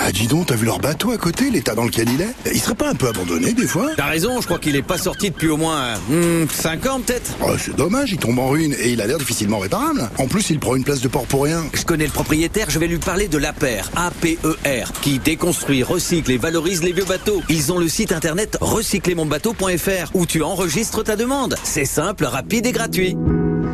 [0.00, 2.32] Ah dis donc, t'as vu leur bateau à côté, l'état dans lequel il est?
[2.54, 3.90] Il serait pas un peu abandonné des fois?
[3.96, 5.94] T'as raison, je crois qu'il est pas sorti depuis au moins
[6.48, 7.32] 5 ans peut-être.
[7.42, 10.08] Oh, c'est dommage, il tombe en ruine et il a l'air difficilement réparable.
[10.18, 11.64] En plus, il prend une place de port pour rien.
[11.74, 16.38] Je connais le propriétaire, je vais lui parler de l'APER, A-P-E-R, qui déconstruit, recycle et
[16.38, 17.42] valorise les vieux bateaux.
[17.48, 21.56] Ils ont le site internet recyclermonbateau.fr où tu enregistres ta demande.
[21.64, 23.16] C'est simple, rapide et gratuit.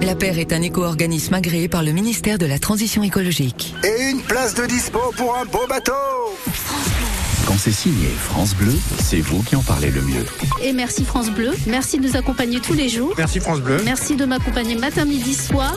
[0.05, 3.75] La Paire est un éco-organisme agréé par le ministère de la Transition écologique.
[3.85, 5.93] Et une place de dispo pour un beau bateau
[7.47, 10.27] Quand c'est signé France Bleu, c'est vous qui en parlez le mieux.
[10.63, 11.53] Et merci France Bleu.
[11.67, 13.15] Merci de nous accompagner tous les jours.
[13.17, 13.79] Merci France Bleu.
[13.83, 15.75] Merci de m'accompagner matin, midi, soir.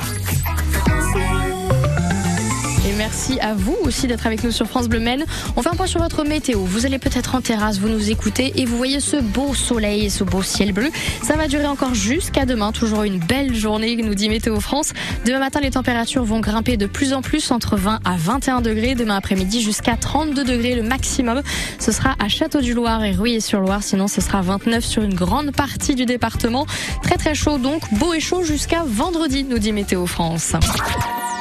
[3.08, 5.24] Merci à vous aussi d'être avec nous sur France Bleu Maine.
[5.56, 6.60] On fait un point sur votre météo.
[6.60, 10.10] Vous allez peut-être en terrasse, vous nous écoutez et vous voyez ce beau soleil et
[10.10, 10.89] ce beau ciel bleu.
[11.24, 12.74] Ça va durer encore jusqu'à demain.
[12.74, 14.91] Toujours une belle journée, nous dit Météo France.
[15.26, 18.93] Demain matin, les températures vont grimper de plus en plus entre 20 à 21 degrés.
[18.93, 21.43] Demain après-midi, jusqu'à 32 degrés le maximum.
[21.80, 23.84] Ce sera à Château-du-Loir et Rouillé-sur-Loire.
[23.84, 26.65] Sinon, ce sera 29 sur une grande partie du département.
[27.04, 30.58] Très très chaud donc, beau et chaud jusqu'à vendredi, nous dit Météo France.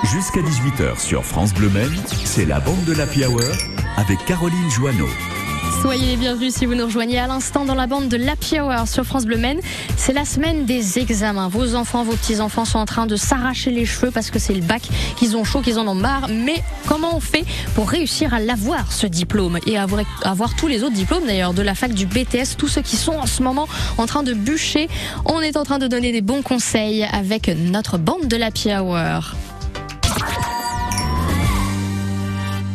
[0.04, 1.70] Jusqu'à 18h sur France Bleu
[2.24, 3.40] c'est la bande de l'Happy Hour
[3.96, 5.08] avec Caroline Joanneau.
[5.80, 8.86] Soyez les bienvenus si vous nous rejoignez à l'instant dans la bande de l'Happy Hour
[8.86, 9.60] sur France Bleu Maine.
[9.96, 11.48] C'est la semaine des examens.
[11.48, 14.60] Vos enfants, vos petits-enfants sont en train de s'arracher les cheveux parce que c'est le
[14.60, 14.82] bac,
[15.16, 16.28] qu'ils ont chaud, qu'ils en ont marre.
[16.28, 20.82] Mais comment on fait pour réussir à l'avoir, ce diplôme Et avoir, avoir tous les
[20.82, 23.66] autres diplômes d'ailleurs, de la fac, du BTS, tous ceux qui sont en ce moment
[23.96, 24.88] en train de bûcher?
[25.24, 29.32] On est en train de donner des bons conseils avec notre bande de l'Happy Hour.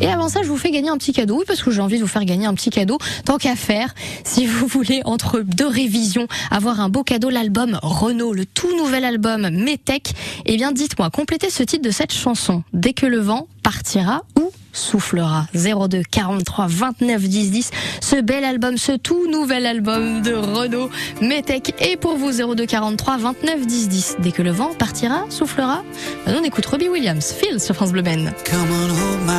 [0.02, 1.98] Et avant ça, je vous fais gagner un petit cadeau, oui, parce que j'ai envie
[1.98, 2.98] de vous faire gagner un petit cadeau.
[3.24, 8.34] Tant qu'à faire, si vous voulez, entre deux révisions, avoir un beau cadeau, l'album Renault,
[8.34, 10.14] le tout nouvel album Metec,
[10.46, 12.64] eh bien, dites-moi, complétez ce titre de cette chanson.
[12.74, 15.48] Dès que le vent partira ou soufflera.
[15.54, 17.72] 02 43 29 10 10.
[18.02, 20.90] Ce bel album, ce tout nouvel album de Renault
[21.22, 21.74] Metec.
[21.80, 24.16] Et pour vous, 02 43 29 10 10.
[24.20, 25.84] Dès que le vent partira, soufflera.
[26.26, 28.34] Maintenant, on écoute Robbie Williams, Phil sur France Bleu Ben.
[28.50, 29.32] Come on, hold my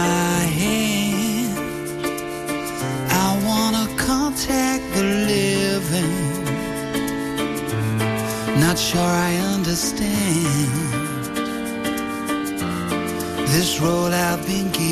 [0.47, 1.59] hand.
[3.11, 6.33] I wanna contact the living.
[8.61, 10.93] Not sure I understand
[13.49, 14.92] this role I've been given.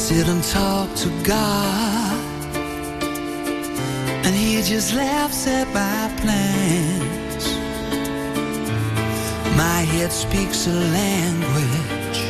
[0.00, 2.16] Sit and talk to God,
[4.24, 7.44] and He just laughs at my plans.
[9.56, 12.20] My head speaks a language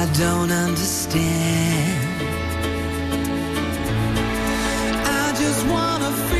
[0.00, 2.22] I don't understand.
[5.22, 6.39] I just wanna feel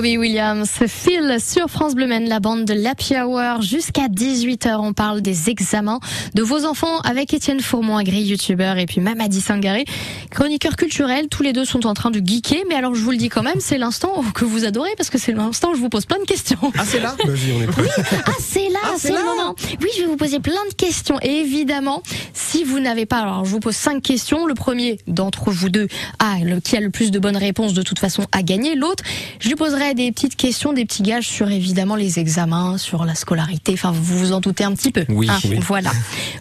[0.00, 3.60] Robbie Williams, Phil sur France Bleu Maine, la bande de l'Happy Hour.
[3.60, 6.00] Jusqu'à 18h, on parle des examens
[6.32, 9.84] de vos enfants avec Étienne Fourmont, agré youtubeur, et puis Mamadi Sangaré,
[10.30, 11.28] chroniqueur culturel.
[11.28, 13.42] Tous les deux sont en train de geeker, mais alors je vous le dis quand
[13.42, 16.18] même, c'est l'instant que vous adorez parce que c'est l'instant où je vous pose plein
[16.18, 16.56] de questions.
[16.78, 17.14] Ah, c'est là?
[17.26, 17.84] Vas-y, on est prêt.
[18.24, 19.54] Ah, c'est là, Ah, c'est le moment.
[19.82, 21.18] Oui, je vais vous poser plein de questions.
[21.20, 24.46] Et évidemment, si vous n'avez pas, alors je vous pose cinq questions.
[24.46, 25.88] Le premier d'entre vous deux,
[26.20, 28.76] a le, qui a le plus de bonnes réponses, de toute façon, a gagné.
[28.76, 29.04] L'autre,
[29.40, 33.14] je lui poserai des petites questions, des petits gages sur évidemment les examens, sur la
[33.14, 33.72] scolarité.
[33.74, 35.04] Enfin, vous vous en doutez un petit peu.
[35.08, 35.28] Oui.
[35.30, 35.38] hein.
[35.44, 35.58] Oui.
[35.60, 35.90] Voilà.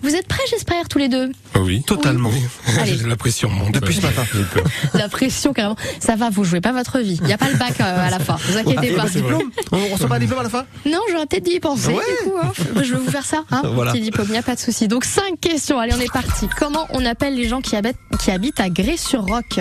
[0.02, 1.84] Vous êtes prêts, j'espère, tous les deux Ah oui.
[1.86, 2.32] Totalement.
[2.80, 2.98] Allez.
[3.06, 3.74] La pression monte.
[3.74, 4.24] Depuis ce matin.
[4.34, 4.64] J'ai peur.
[4.94, 5.76] La pression, carrément.
[6.00, 7.18] Ça va, vous jouez pas votre vie.
[7.22, 8.38] Il n'y a pas le bac euh, à la fin.
[8.48, 9.04] Vous inquiétez pas.
[9.04, 9.52] bah, diplôme?
[9.72, 10.66] On reçoit pas un diplôme à la fin?
[10.86, 11.90] Non, j'aurais peut-être dû y penser.
[11.94, 12.04] Ouais.
[12.24, 12.52] Du coup, hein.
[12.76, 13.44] je vais vous faire ça.
[13.52, 13.92] Hein, Voilà.
[13.92, 14.88] Petit diplôme, il n'y a pas de souci.
[14.88, 15.80] Donc cinq questions.
[15.80, 16.48] Allez, on est parti.
[16.58, 19.60] Comment on appelle les gens qui habitent, qui habitent à Grès-sur-Roc?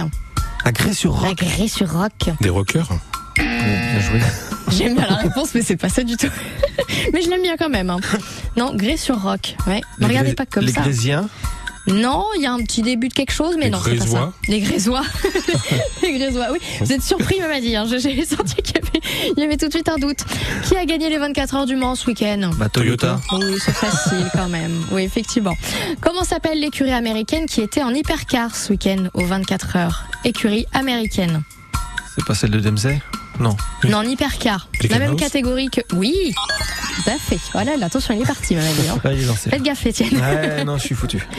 [0.64, 1.28] À Grès-sur-Roc?
[1.30, 2.30] À Grès-sur-Roc.
[2.40, 2.88] Des rockers?
[3.38, 4.20] Bien joué.
[4.76, 6.28] J'aime bien la réponse, mais c'est pas ça du tout.
[7.12, 7.90] mais je l'aime bien quand même.
[7.90, 7.98] hein.
[8.56, 9.56] Non, Grès-sur-Roc.
[9.66, 9.80] Ouais.
[9.98, 10.82] Ne Les regardez pas comme les ça.
[10.82, 11.28] Grésiens.
[11.86, 14.04] Non, il y a un petit début de quelque chose, mais Les non, c'est pas
[14.04, 14.10] ça.
[14.10, 15.02] Grésois Les Grésois.
[16.02, 16.58] les Grésois, oui.
[16.80, 17.86] Vous êtes surpris, même à dire.
[17.86, 19.00] J'ai j'ai senti qu'il y, avait,
[19.38, 20.18] il y avait tout de suite un doute.
[20.64, 22.50] Qui a gagné les 24 heures du Mans ce week-end?
[22.58, 23.18] Bah, Toyota.
[23.32, 24.84] Oui, c'est facile quand même.
[24.92, 25.54] Oui, effectivement.
[26.02, 30.04] Comment s'appelle l'écurie américaine qui était en hypercar ce week-end aux 24 heures?
[30.26, 31.40] Écurie américaine.
[32.18, 33.00] C'est pas celle de Dempsey
[33.38, 33.56] Non.
[33.84, 34.68] Non, en hypercar.
[34.90, 35.80] La même House catégorie que.
[35.94, 36.34] Oui
[36.96, 37.38] Tout à fait.
[37.52, 38.98] Voilà, là, attention, il est parti, ma vie, hein.
[39.04, 39.50] Ah, il est lancé.
[39.50, 40.16] Faites gaffe, Étienne.
[40.20, 41.24] Ouais, non, je suis foutu.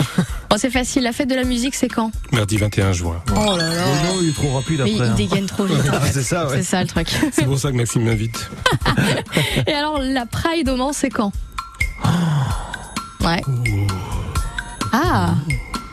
[0.49, 1.03] Bon, c'est facile.
[1.03, 2.11] La fête de la musique, c'est quand?
[2.31, 3.21] Mardi 21 juin.
[3.35, 3.83] Oh là là.
[3.85, 5.05] Oh non, il est trop rapide Mais après.
[5.05, 5.13] il hein.
[5.15, 5.77] dégaine trop vite.
[5.77, 6.11] en Ah, fait.
[6.13, 6.55] c'est ça, ouais.
[6.57, 7.07] C'est ça le truc.
[7.31, 8.49] C'est pour ça que Maxime m'invite.
[9.67, 11.31] Et alors, la Pride au Mans, c'est quand?
[13.21, 13.41] Ouais.
[14.93, 15.35] Ah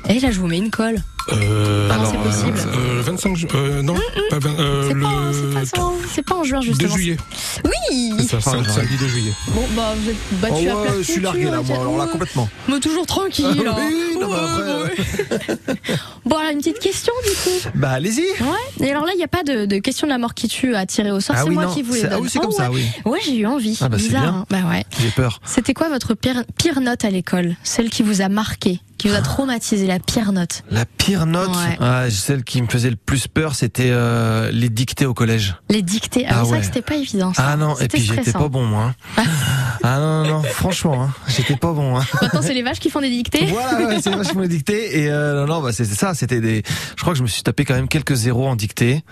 [0.09, 0.97] Et là, je vous mets une colle.
[1.33, 3.95] Euh, Comment c'est possible euh, 25 ju- euh, non,
[4.31, 5.83] pas vingt- euh, C'est le pas, c'est pas, ça,
[6.15, 6.95] c'est pas en juin, 2 justement.
[6.95, 7.17] juillet.
[7.65, 9.33] Oui C'est ça, Ah, j'aurais samedi 2 juillet.
[9.49, 11.99] Bon, bah, vous êtes Oh battu à ouais, plat je suis largué là, moi, alors
[11.99, 12.49] là, complètement.
[12.69, 13.47] Mais toujours tranquille.
[13.67, 13.75] hein.
[13.77, 15.77] Oui, non, bah, Ouais, après, ouais.
[16.25, 17.69] Bon, alors, une petite question, du coup.
[17.75, 18.21] Bah, allez-y.
[18.43, 18.87] Ouais.
[18.87, 20.75] Et alors là, il n'y a pas de, de question de la mort qui tue
[20.75, 21.37] à tirer au sort.
[21.39, 22.19] Ah c'est oui, moi non, qui vous les c'est- donne.
[22.19, 22.83] ah oui, c'est comme Oh, ça, ouais.
[23.05, 23.11] oui.
[23.13, 23.79] Ouais, j'ai eu envie.
[23.81, 24.23] Ah bah, c'est Bizarre.
[24.23, 24.31] bien.
[24.35, 24.47] hein.
[24.51, 24.85] Bah ouais.
[25.01, 25.41] J'ai peur.
[25.45, 27.57] C'était quoi votre pire, pire note à l'école?
[27.63, 31.49] Celle qui vous a marqué, qui vous a traumatisé, la pire note La pire note,
[31.51, 31.77] Ouais.
[31.81, 35.57] ah, celle qui me faisait le plus peur, c'était euh, les dictées au collège.
[35.69, 36.25] Les dictées.
[36.27, 36.65] Ah, Ah c'est vrai ouais.
[36.65, 37.33] c'était pas évident.
[37.35, 37.45] Ça.
[37.49, 38.95] Ah non, et puis j'étais pas bon moi.
[39.19, 39.25] hein.
[39.83, 41.97] Ah non, non, non franchement, hein, j'étais pas bon.
[41.99, 42.05] Hein.
[42.21, 43.45] Maintenant, c'est les vaches qui font des dictées.
[43.47, 44.99] Voilà, ouais, c'est les vaches qui font des dictées.
[45.03, 46.13] Et euh, non, non, bah, c'était ça.
[46.15, 46.63] C'était des.
[46.97, 49.05] Je crois que je me suis tapé quand même quelques zéros en dictée.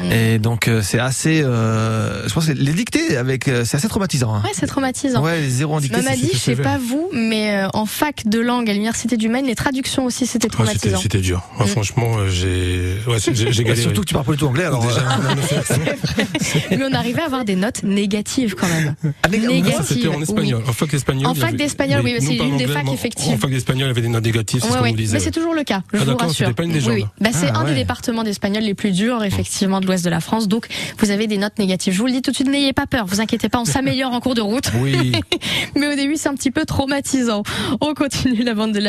[0.00, 0.12] Mm.
[0.12, 1.40] Et donc euh, c'est assez.
[1.42, 4.34] Euh, je pense que les dictées avec, c'est assez traumatisant.
[4.34, 4.42] Hein.
[4.44, 5.22] Ouais, c'est traumatisant.
[5.22, 6.02] Ouais, les zéros en dictée.
[6.02, 9.46] m'a dit, je sais pas vous, mais en fac de langue à l'université du Maine,
[9.46, 10.98] les traductions aussi, c'était traumatisant.
[10.98, 11.42] c'était dur.
[11.58, 11.66] Mm.
[11.66, 13.18] franchement, j'ai, ouais,
[13.62, 13.76] galéré.
[13.76, 14.84] Surtout que tu parles pas du tout anglais, alors.
[14.84, 15.00] Déjà,
[16.70, 18.94] mais on arrivait à avoir des notes négatives quand même.
[19.22, 19.84] Ah, négatives.
[19.84, 20.62] C'était en espagnol.
[20.66, 21.26] En fac d'espagnol.
[21.26, 23.34] En fac d'espagnol, oui, c'est une des facs effectivement.
[23.34, 24.64] En fac d'espagnol, il y avait des notes négatives.
[24.64, 24.94] Ouais, ouais.
[24.96, 25.82] Mais c'est toujours le cas.
[25.92, 26.54] Je ah, vous rassure.
[26.54, 26.94] Pas une légende.
[26.94, 30.10] Oui, Bah, c'est ah, un des départements d'espagnol les plus durs, effectivement, de l'ouest de
[30.10, 30.48] la France.
[30.48, 30.66] Donc,
[30.98, 31.92] vous avez des notes négatives.
[31.92, 33.06] Je vous le dis tout de suite, n'ayez pas peur.
[33.06, 34.70] Vous inquiétez pas, on s'améliore en cours de route.
[34.80, 35.12] Oui.
[35.76, 37.42] mais au début, c'est un petit peu traumatisant.
[37.80, 38.80] On continue la bande de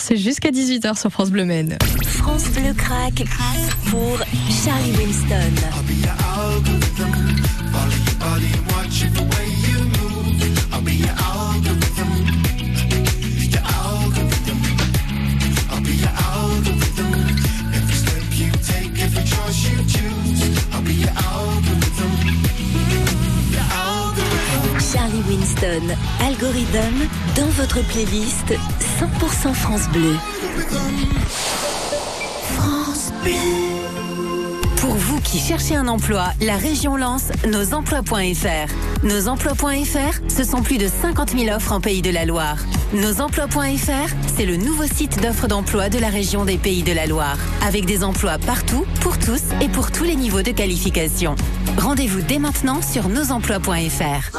[0.00, 1.76] C'est jusqu'à 18h sur France Bleu Maine.
[2.02, 3.24] France Bleu craque
[3.90, 4.18] pour
[4.64, 5.52] Charlie Winston.
[25.60, 25.94] Charlie Winston,
[26.24, 28.54] Algorithm, dans votre playlist
[29.00, 30.14] 100% France Bleu.
[32.54, 33.32] France Bleu.
[34.80, 39.04] Pour vous qui cherchez un emploi, la région lance nosemplois.fr.
[39.04, 42.58] Nosemplois.fr, ce sont plus de 50 000 offres en Pays de la Loire.
[42.94, 47.38] Nosemplois.fr, c'est le nouveau site d'offres d'emploi de la région des Pays de la Loire,
[47.66, 51.34] avec des emplois partout, pour tous et pour tous les niveaux de qualification.
[51.76, 54.38] Rendez-vous dès maintenant sur nosemplois.fr.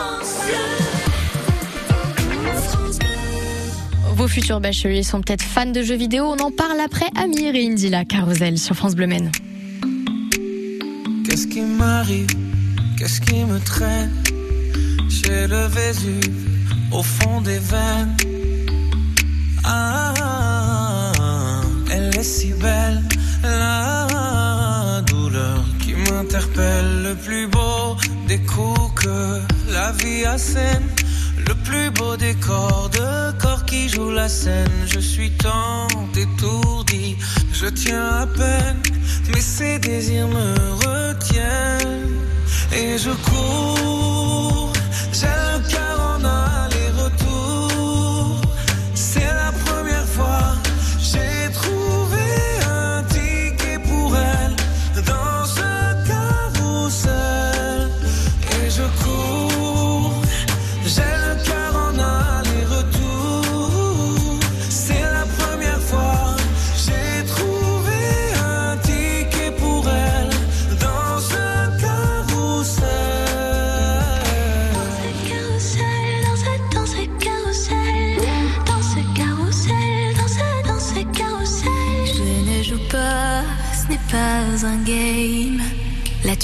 [4.20, 6.26] Vos futurs bacheliers sont peut-être fans de jeux vidéo.
[6.26, 9.32] On en parle après Amir et Indila Carousel sur France Bleu Maine.
[11.26, 12.28] Qu'est-ce qui m'arrive?
[12.98, 14.12] Qu'est-ce qui me traîne?
[15.08, 16.36] J'ai le Vésuve
[16.92, 18.18] au fond des veines.
[19.64, 23.02] Ah, elle est si belle,
[23.42, 27.04] la douleur qui m'interpelle.
[27.04, 27.96] Le plus beau
[28.28, 29.40] des coups que
[29.72, 30.84] la vie assène.
[31.70, 34.72] Plus beau décor de corps qui joue la scène.
[34.88, 37.16] Je suis tant étourdi,
[37.54, 38.82] je tiens à peine,
[39.32, 40.50] mais ces désirs me
[40.84, 42.18] retiennent.
[42.74, 44.19] Et je cours,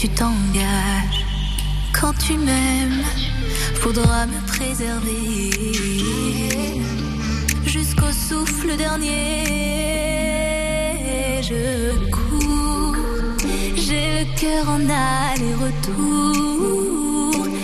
[0.06, 1.26] tu t'engages.
[2.00, 3.04] Quand tu m'aimes,
[3.82, 5.52] faudra me préserver
[7.66, 9.46] jusqu'au souffle dernier.
[11.42, 12.96] Je cours,
[13.76, 14.82] j'ai le cœur en
[15.32, 15.88] aller-retour.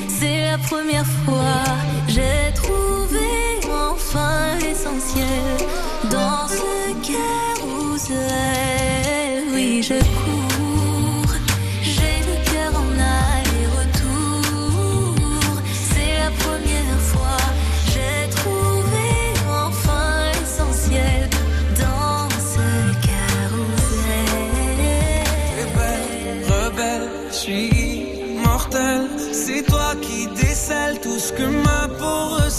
[0.07, 1.65] C'est la première fois,
[2.07, 3.59] j'ai trouvé
[3.93, 5.57] enfin l'essentiel
[6.09, 8.60] dans ce carrousel.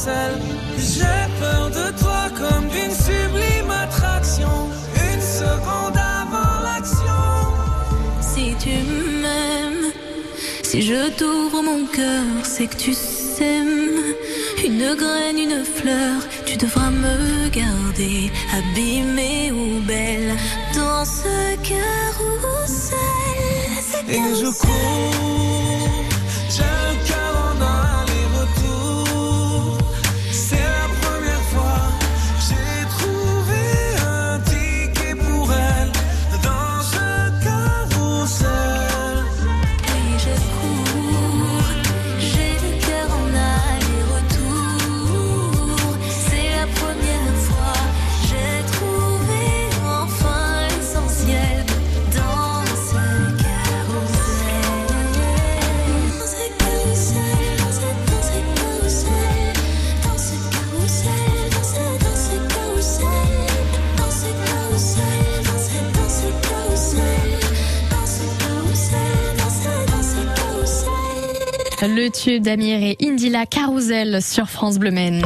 [0.04, 4.48] J'ai peur de toi comme d'une sublime attraction.
[4.96, 7.22] Une seconde avant l'action.
[8.20, 8.70] Si tu
[9.22, 9.92] m'aimes,
[10.64, 14.02] si je t'ouvre mon cœur, c'est que tu s'aimes.
[14.64, 20.34] Une graine, une fleur, tu devras me garder, abîmée ou belle,
[20.74, 22.96] dans ce carrousel.
[23.90, 25.91] ce Et je cours,
[71.84, 75.24] Le tube d'Amir et Indila Carousel sur France Bleu Maine.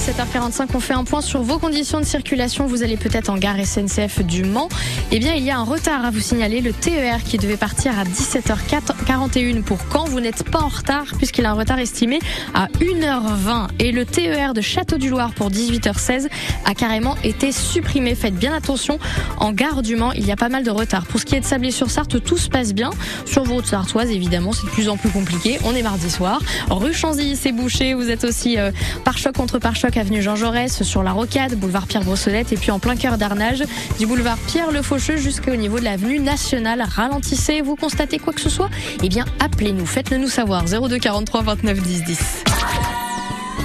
[0.00, 2.66] À 17h45, on fait un point sur vos conditions de circulation.
[2.66, 4.70] Vous allez peut-être en gare SNCF du Mans.
[5.10, 6.62] Eh bien, il y a un retard à vous signaler.
[6.62, 11.44] Le TER qui devait partir à 17h41 pour quand Vous n'êtes pas en retard puisqu'il
[11.44, 12.18] a un retard estimé
[12.54, 13.68] à 1h20.
[13.78, 16.28] Et le TER de Château-du-Loir pour 18h16
[16.64, 18.14] a carrément été supprimé.
[18.14, 18.98] Faites bien attention.
[19.36, 21.04] En gare du Mans, il y a pas mal de retard.
[21.04, 22.90] Pour ce qui est de Sablé-sur-Sarthe, tout se passe bien.
[23.26, 25.58] Sur vos routes sartoises, évidemment, c'est de plus en plus compliqué.
[25.64, 26.40] On est mardi soir.
[26.70, 27.92] Rue Chanzy, c'est bouché.
[27.92, 28.70] Vous êtes aussi euh,
[29.04, 32.56] par choc contre par choc avenue Jean Jaurès sur la Rocade, boulevard Pierre Brossolette et
[32.56, 33.64] puis en plein cœur d'Arnage,
[33.98, 36.84] du boulevard Pierre Le Faucheux jusqu'au niveau de l'avenue nationale.
[36.88, 38.70] Ralentissez, vous constatez quoi que ce soit?
[39.02, 40.64] Eh bien, appelez-nous, faites-le nous savoir.
[40.64, 42.44] 02 43 29 10 10.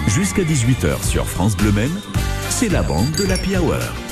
[0.07, 1.99] Jusqu'à 18h sur France Bleu Maine,
[2.49, 4.04] c'est la bande de la Hour.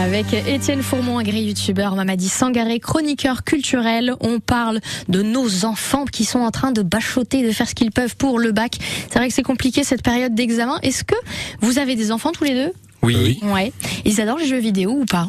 [0.00, 4.14] Avec Étienne Fourmont, un gré youtubeur, Mamadi Sangaré, chroniqueur culturel.
[4.20, 7.90] On parle de nos enfants qui sont en train de bachoter, de faire ce qu'ils
[7.90, 8.78] peuvent pour le bac.
[9.10, 10.78] C'est vrai que c'est compliqué cette période d'examen.
[10.82, 11.14] Est-ce que
[11.60, 12.72] vous avez des enfants tous les deux?
[13.02, 13.38] Oui.
[13.42, 13.72] Ouais.
[14.04, 15.28] Ils adorent les jeux vidéo ou pas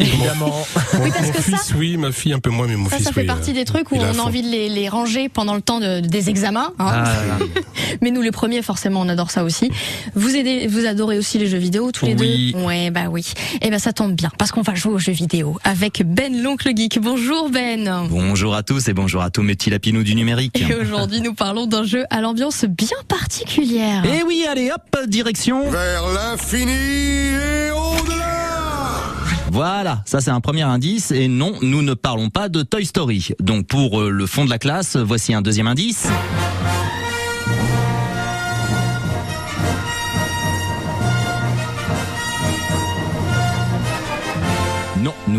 [0.00, 0.66] Évidemment.
[1.02, 3.06] Oui, parce mon que ça- oui, ma fille un peu moins, mais mon Ça, fils,
[3.06, 4.24] ça fait oui, partie euh, des trucs où on a fond.
[4.24, 6.72] envie de les, les ranger pendant le temps de- des examens.
[6.78, 6.86] hein.
[6.90, 7.44] Ah là là.
[8.02, 9.70] Mais nous, les premiers, forcément, on adore ça aussi.
[10.14, 12.52] Vous aidez, vous adorez aussi les jeux vidéo tous les Oui.
[12.54, 13.24] deux Ouais, bah oui.
[13.62, 16.70] Et ben ça tombe bien parce qu'on va jouer aux jeux vidéo avec Ben l'oncle
[16.76, 16.98] geek.
[17.00, 18.06] Bonjour Ben.
[18.10, 20.60] Bonjour à tous et bonjour à tous mes petits lapinous du numérique.
[20.68, 24.04] Et aujourd'hui, nous parlons d'un jeu à l'ambiance bien particulière.
[24.04, 25.70] Et oui, allez hop, direction.
[25.70, 26.91] Vers l'infini
[29.52, 31.10] Voilà, ça c'est un premier indice.
[31.10, 33.28] Et non, nous ne parlons pas de Toy Story.
[33.38, 36.08] Donc pour euh, le fond de la classe, voici un deuxième indice.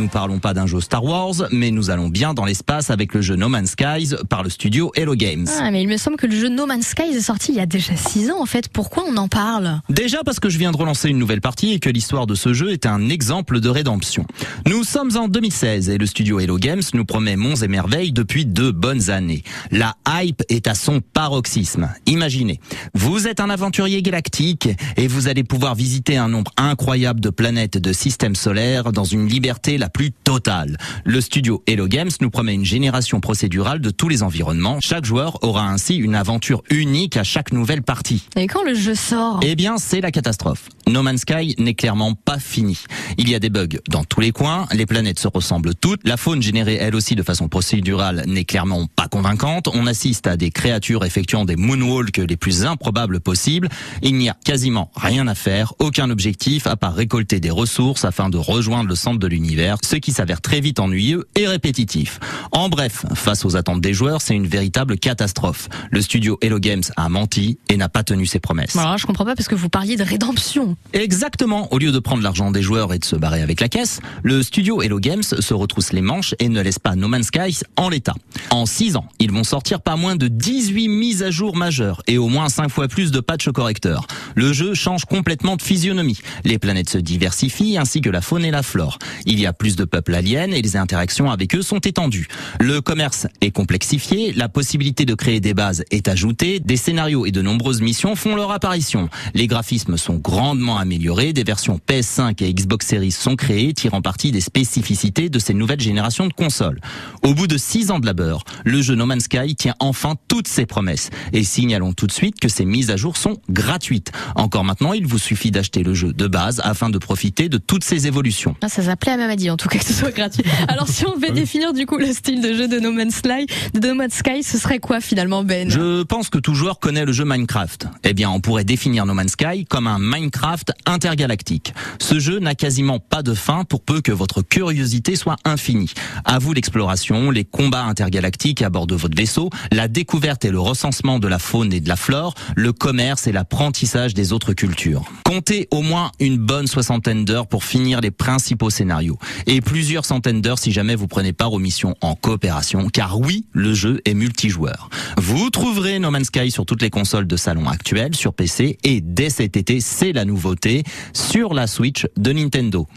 [0.03, 3.21] Nous parlons pas d'un jeu Star Wars, mais nous allons bien dans l'espace avec le
[3.21, 5.47] jeu No Man's Skies par le studio Hello Games.
[5.61, 7.61] Ah, mais il me semble que le jeu No Man's Sky est sorti il y
[7.61, 8.67] a déjà 6 ans en fait.
[8.67, 9.79] Pourquoi on en parle?
[9.87, 12.51] Déjà parce que je viens de relancer une nouvelle partie et que l'histoire de ce
[12.51, 14.25] jeu est un exemple de rédemption.
[14.67, 18.45] Nous sommes en 2016 et le studio Hello Games nous promet monts et merveilles depuis
[18.45, 19.43] deux bonnes années.
[19.71, 21.89] La hype est à son paroxysme.
[22.07, 22.59] Imaginez,
[22.93, 27.77] vous êtes un aventurier galactique et vous allez pouvoir visiter un nombre incroyable de planètes
[27.77, 30.77] de systèmes solaires dans une liberté la plus totale.
[31.05, 34.79] Le studio Hello Games nous promet une génération procédurale de tous les environnements.
[34.81, 38.27] Chaque joueur aura ainsi une aventure unique à chaque nouvelle partie.
[38.35, 40.67] Et quand le jeu sort Eh bien, c'est la catastrophe.
[40.87, 42.83] No Man's Sky n'est clairement pas fini.
[43.17, 46.17] Il y a des bugs dans tous les coins, les planètes se ressemblent toutes, la
[46.17, 50.51] faune générée elle aussi de façon procédurale n'est clairement pas convaincante, on assiste à des
[50.51, 53.69] créatures effectuant des moonwalks les plus improbables possibles,
[54.01, 58.29] il n'y a quasiment rien à faire, aucun objectif à part récolter des ressources afin
[58.29, 62.19] de rejoindre le centre de l'univers, ce qui s'avère très vite ennuyeux et répétitif.
[62.51, 65.69] En bref, face aux attentes des joueurs, c'est une véritable catastrophe.
[65.91, 68.75] Le studio Hello Games a menti et n'a pas tenu ses promesses.
[68.75, 70.75] Alors je comprends pas parce que vous parliez de rédemption.
[70.93, 71.71] Exactement.
[71.73, 74.43] Au lieu de prendre l'argent des joueurs et de se barrer avec la caisse, le
[74.43, 77.89] studio Hello Games se retrousse les manches et ne laisse pas No Man's Sky en
[77.89, 78.15] l'état.
[78.49, 82.17] En 6 ans, ils vont sortir pas moins de 18 mises à jour majeures et
[82.17, 84.07] au moins 5 fois plus de patchs correcteurs.
[84.35, 86.19] Le jeu change complètement de physionomie.
[86.43, 88.99] Les planètes se diversifient ainsi que la faune et la flore.
[89.25, 92.27] Il y a plus de peuples aliens et les interactions avec eux sont étendues.
[92.59, 97.31] Le commerce est complexifié, la possibilité de créer des bases est ajoutée, des scénarios et
[97.31, 99.09] de nombreuses missions font leur apparition.
[99.33, 104.31] Les graphismes sont grandement améliorés, des versions PS5 et Xbox Series sont créées, tirant parti
[104.31, 106.79] des spécificités de ces nouvelles générations de consoles.
[107.23, 110.47] Au bout de 6 ans de labeur, le jeu No Man's Sky tient enfin toutes
[110.47, 111.09] ses promesses.
[111.31, 114.11] Et signalons tout de suite que ces mises à jour sont gratuites.
[114.35, 117.83] Encore maintenant, il vous suffit d'acheter le jeu de base afin de profiter de toutes
[117.83, 118.55] ces évolutions.
[118.61, 120.43] Ah, ça s'appelait à Mamadi, en tout cas que ce soit gratuit.
[120.67, 123.47] Alors si on devait définir du coup le style de jeu de No Man's Sky,
[123.73, 127.05] de No Man's Sky, ce serait quoi finalement Ben Je pense que tout joueur connaît
[127.05, 127.87] le jeu Minecraft.
[128.03, 131.73] Eh bien, on pourrait définir No Man's Sky comme un Minecraft intergalactique.
[131.99, 135.93] Ce jeu n'a quasiment pas de fin pour peu que votre curiosité soit infinie.
[136.25, 140.59] À vous l'exploration, les combats intergalactiques à bord de votre vaisseau, la découverte et le
[140.59, 145.05] recensement de la faune et de la flore, le commerce et l'apprentissage des autres cultures.
[145.25, 150.41] Comptez au moins une bonne soixantaine d'heures pour finir les principaux scénarios et plusieurs centaines
[150.41, 154.13] d'heures si jamais vous prenez part aux missions en coopération car oui, le jeu est
[154.13, 154.89] multijoueur.
[155.17, 159.01] Vous trouverez No Man's Sky sur toutes les consoles de salon actuelles, sur PC et
[159.01, 160.83] dès cet été, c'est la nouveauté
[161.13, 162.87] sur la Switch de Nintendo.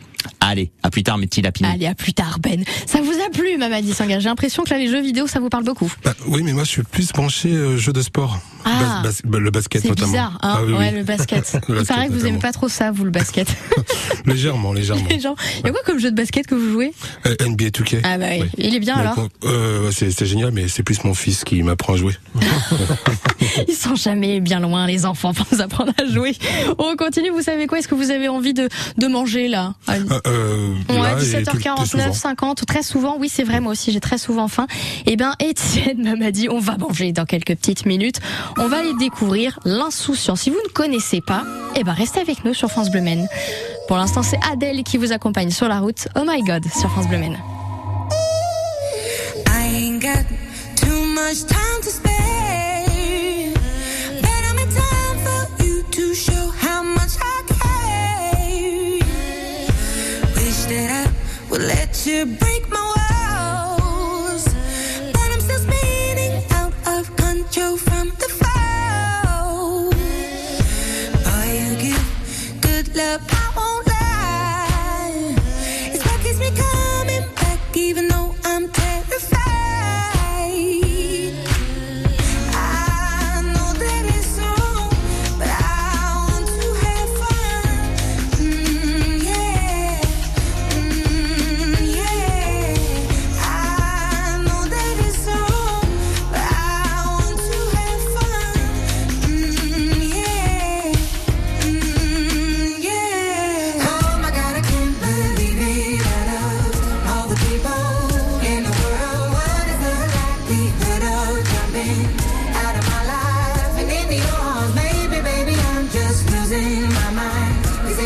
[0.40, 1.68] Allez, à plus tard mes petits lapinous.
[1.72, 2.62] Allez, à plus tard Ben.
[2.86, 5.48] Ça vous a plu Mamadi Sanga J'ai l'impression que là les jeux vidéo ça vous
[5.48, 5.92] parle beaucoup.
[6.04, 8.38] Bah, oui, mais moi je suis plus branché euh, jeu de sport.
[8.64, 9.02] Ah.
[9.02, 10.08] Bas- bas- le basket C'est notamment.
[10.12, 10.54] bizarre, hein?
[10.58, 10.98] Ah oui, Ouais, oui.
[10.98, 11.52] le basket.
[11.68, 12.40] Le Il basket, paraît que vous aimez notamment.
[12.40, 13.48] pas trop ça, vous, le basket.
[14.26, 15.04] Légèrement, légèrement.
[15.10, 16.92] Il y a quoi comme jeu de basket que vous jouez?
[17.26, 18.00] Euh, NBA 2K.
[18.02, 18.44] Ah bah oui.
[18.58, 19.28] Il est bien Mais alors?
[19.44, 22.14] euh, c'est c'est génial, mais c'est plus mon fils qui m'apprend à jouer.
[23.68, 26.32] Ils sont jamais bien loin, les enfants, pour nous apprendre à jouer.
[26.78, 27.78] On continue, vous savez quoi?
[27.78, 31.42] Est-ce que vous avez envie de, de manger là À- Euh, euh, Ouais, là, et
[31.42, 32.12] tout- tout 17h49, souvent.
[32.12, 34.66] 50, très souvent, oui c'est vrai, moi aussi j'ai très souvent faim.
[35.06, 38.20] Eh ben Étienne m'a dit on va manger dans quelques petites minutes.
[38.58, 40.42] On va aller découvrir l'insouciance.
[40.42, 41.44] Si vous ne connaissez pas,
[41.76, 43.26] eh ben restez avec nous sur France Bleu Maine.
[43.88, 46.08] Pour l'instant c'est Adèle qui vous accompagne sur la route.
[46.16, 47.38] Oh my god sur France Bleu Maine.
[49.48, 50.24] I ain't got
[50.76, 51.58] too much time
[62.06, 62.24] Joe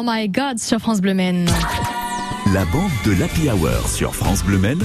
[0.00, 1.46] oh my god sur France Bleu Maine.
[2.54, 4.82] La bande de l'Happy Hour sur France Bleu Maine.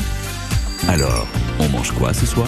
[0.89, 1.25] Alors,
[1.59, 2.47] on mange quoi ce soir?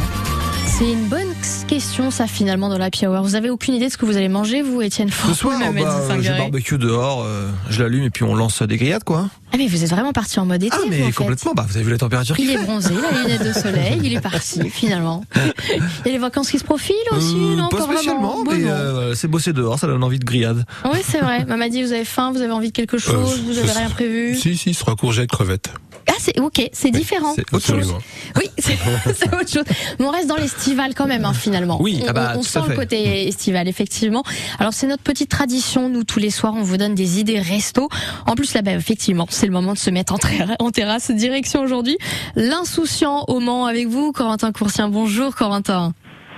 [0.66, 1.27] C'est une bonne
[1.68, 3.22] question ça finalement dans la Hour.
[3.24, 5.84] Vous avez aucune idée de ce que vous allez manger vous Étienne Ce soir, Mamadi
[5.84, 9.30] bah, barbecue dehors, euh, je l'allume et puis on lance des grillades quoi.
[9.52, 11.86] Ah mais vous êtes vraiment parti en mode été Ah mais complètement, bah, vous avez
[11.86, 14.22] vu la température Il qu'il est bronzé, il a les lunettes de soleil, il est
[14.22, 15.24] parti finalement.
[15.36, 19.14] Il y a les vacances qui se profilent aussi, Euh, non pas spécialement, mais euh,
[19.14, 20.66] c'est bosser dehors, ça donne envie de grillade.
[20.86, 23.58] Oui c'est vrai, Mamadi vous avez faim, vous avez envie de quelque chose, Euh, vous
[23.58, 25.70] avez rien prévu Si, si, ce sera courgette, crevette.
[26.10, 27.34] Ah, c'est ok, c'est différent.
[27.36, 27.96] C'est autre chose.
[28.38, 29.64] Oui, c'est autre chose.
[30.00, 31.78] Mais on reste dans l'estival quand même, hein, finalement.
[31.82, 34.24] Oui, on, ah bah, on- sent le côté estival, effectivement.
[34.60, 35.90] Alors c'est notre petite tradition.
[35.90, 37.90] Nous, tous les soirs, on vous donne des idées resto.
[38.26, 41.12] En plus, là, bah, effectivement, c'est le moment de se mettre en, terra- en terrasse.
[41.12, 41.98] Direction aujourd'hui,
[42.36, 44.90] l'insouciant au Mans avec vous, Corentin Coursien.
[44.90, 45.94] Bonjour, Corentin.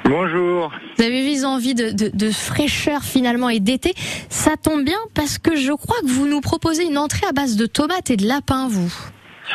[0.06, 0.72] Bonjour.
[0.98, 3.94] Vous avez eu envie de, de, de fraîcheur finalement et d'été.
[4.30, 7.56] Ça tombe bien parce que je crois que vous nous proposez une entrée à base
[7.58, 8.92] de tomates et de lapin, vous.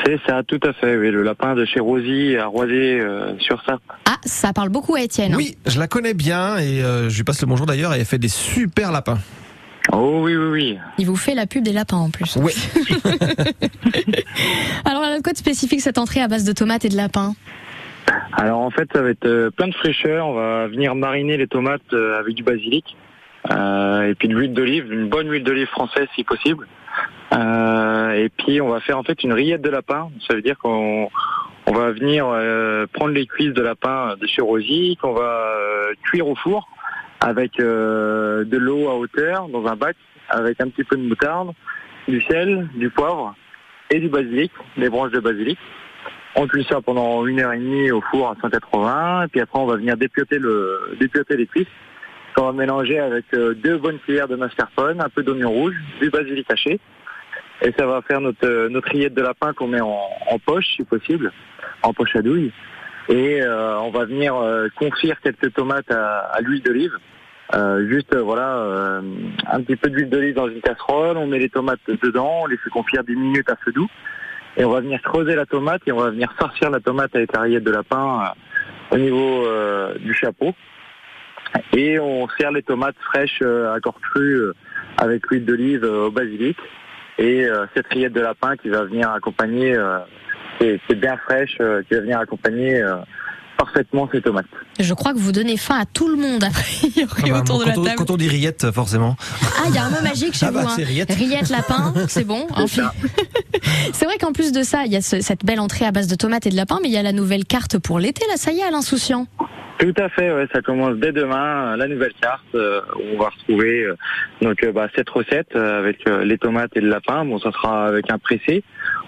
[0.05, 0.97] C'est ça, tout à fait.
[0.97, 3.79] Oui, le lapin de chez Rosy à Roisé euh, sur ça.
[4.07, 5.33] Ah, ça parle beaucoup à Étienne.
[5.35, 5.37] hein.
[5.37, 7.93] Oui, je la connais bien et euh, je lui passe le bonjour d'ailleurs.
[7.95, 9.19] Elle fait des super lapins.
[9.93, 10.79] Oh oui, oui, oui.
[10.99, 12.37] Il vous fait la pub des lapins en plus.
[12.37, 12.53] Oui.
[14.85, 17.35] Alors, a quoi de spécifique cette entrée à base de tomates et de lapin
[18.33, 20.27] Alors en fait, ça va être euh, plein de fraîcheur.
[20.27, 22.97] On va venir mariner les tomates avec du basilic
[23.51, 26.67] euh, et puis de l'huile d'olive, une bonne huile d'olive française si possible.
[27.35, 30.11] Euh, et puis on va faire en fait une rillette de lapin.
[30.27, 31.09] Ça veut dire qu'on
[31.67, 36.29] on va venir euh, prendre les cuisses de lapin de Rosy, qu'on va euh, cuire
[36.29, 36.69] au four
[37.21, 39.97] avec de l'eau à hauteur dans un bac,
[40.29, 41.53] avec un petit peu de moutarde,
[42.07, 43.35] du sel, du poivre
[43.89, 45.59] et du basilic, des branches de basilic.
[46.37, 49.59] On cuit ça pendant une heure et demie au four à 180, et puis après
[49.59, 51.67] on va venir dépioter le dépioter les cuisses.
[52.37, 56.51] qu'on va mélanger avec deux bonnes cuillères de mascarpone, un peu d'oignon rouge, du basilic
[56.51, 56.79] haché.
[57.63, 60.85] Et ça va faire notre, euh, notre rillette de lapin qu'on met en, poche, si
[60.85, 61.33] possible,
[61.83, 62.53] en poche à douille.
[63.09, 66.97] Et euh, on va venir euh, confire quelques tomates à, l'huile d'olive.
[67.55, 69.03] Euh, juste voilà
[69.53, 72.57] un petit peu d'huile d'olive dans une casserole, on met les tomates dedans, on les
[72.57, 73.89] fait confire 10 minutes à feu doux.
[74.57, 77.33] Et on va venir creuser la tomate et on va venir farcir la tomate avec
[77.35, 78.33] la rillette de lapin
[78.91, 79.47] au niveau
[79.99, 80.55] du chapeau.
[81.77, 84.53] Et on sert les tomates fraîches à corps cru
[84.97, 86.57] avec l'huile d'olive au basilic.
[87.19, 89.99] Et euh, cette rillette de lapin qui va venir accompagner, euh,
[90.61, 92.97] c'est c'est bien fraîche, euh, qui va venir accompagner euh,
[93.57, 94.47] parfaitement ces tomates.
[94.81, 96.65] Je crois que vous donnez faim à tout le monde après
[96.99, 97.97] Ah bah, autour de quand, la on, table.
[97.97, 99.17] quand on dit rillette, forcément.
[99.43, 100.69] Ah, il y a un mot magique chez Ah bah, vous.
[100.69, 100.73] hein.
[100.77, 101.49] c'est rillette.
[101.51, 102.47] lapin, c'est bon.
[102.57, 102.65] hein.
[103.93, 106.09] C'est vrai qu'en plus de ça, il y a ce- cette belle entrée à base
[106.09, 108.25] de tomates et de lapin, mais il y a la nouvelle carte pour l'été.
[108.29, 109.27] Là, ça y est, à l'insouciant.
[109.79, 113.19] Tout à fait, ouais, ça commence dès demain, euh, la nouvelle carte, euh, où on
[113.19, 113.97] va retrouver euh,
[114.41, 117.25] donc euh, bah, cette recette avec les tomates et le lapin.
[117.25, 118.63] Bon, ça sera avec un pressé.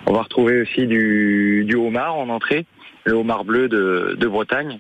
[0.07, 2.67] On va retrouver aussi du, du homard en entrée,
[3.05, 4.79] le homard bleu de, de Bretagne,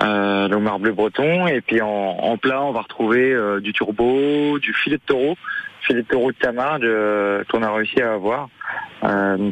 [0.00, 1.46] le homard bleu breton.
[1.46, 5.36] Et puis en, en plat, on va retrouver du turbo, du filet de taureau,
[5.80, 6.88] filet de taureau de Camargue
[7.50, 8.48] qu'on a réussi à avoir.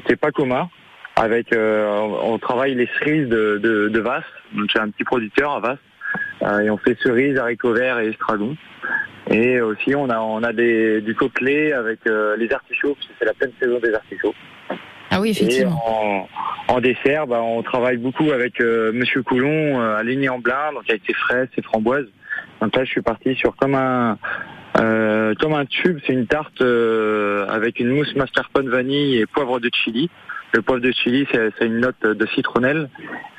[0.07, 0.69] C'est pas commun.
[1.17, 1.87] Avec, euh,
[2.23, 5.79] on travaille les cerises de, de, de Vasse, donc c'est un petit producteur à Vasse,
[6.43, 8.57] Euh, et on fait cerises, haricots verts et estragon.
[9.31, 13.13] Et aussi on a on a des, du coquelet avec euh, les artichauts, parce que
[13.19, 14.35] c'est la pleine saison des artichauts.
[15.11, 15.83] Ah oui, Et effectivement.
[15.87, 16.29] en,
[16.75, 21.03] en dessert, bah, on travaille beaucoup avec euh, Monsieur Coulon euh, à Ligny-en-Blain, donc avec
[21.07, 22.09] ses fraises, ses framboises.
[22.61, 24.17] Donc là, je suis parti sur comme un
[24.79, 29.61] euh, comme un tube, c'est une tarte euh, avec une mousse mascarpone vanille et poivre
[29.61, 30.09] de chili.
[30.53, 32.89] Le poivre de chili, c'est une note de citronnelle,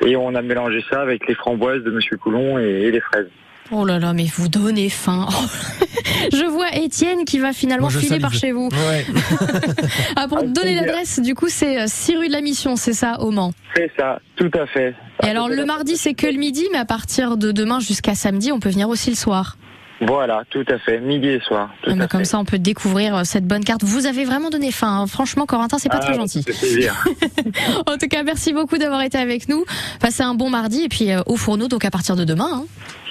[0.05, 3.27] et on a mélangé ça avec les framboises de Monsieur Coulon et, et les fraises.
[3.73, 5.27] Oh là là, mais vous donnez faim.
[6.33, 8.21] Je vois Étienne qui va finalement Moi, filer salive.
[8.21, 8.67] par chez vous.
[10.17, 10.81] ah, pour donner plaisir.
[10.85, 13.53] l'adresse, du coup, c'est euh, 6 rue de la Mission, c'est ça, au Mans.
[13.75, 14.93] C'est ça, tout à fait.
[15.23, 18.51] Et alors, le mardi, c'est que le midi, mais à partir de demain jusqu'à samedi,
[18.51, 19.57] on peut venir aussi le soir.
[20.01, 21.69] Voilà, tout à fait, midi et soir.
[21.83, 22.25] Tout Ah, à comme fait.
[22.25, 23.83] ça, on peut découvrir euh, cette bonne carte.
[23.83, 25.01] Vous avez vraiment donné faim.
[25.01, 25.07] hein.
[25.07, 26.43] Franchement, Corentin, c'est pas Ah, très gentil.
[27.87, 29.63] En tout cas, merci beaucoup d'avoir été avec nous.
[29.99, 32.49] Passez un bon mardi et puis euh, au fourneau, donc à partir de demain.
[32.51, 32.65] hein.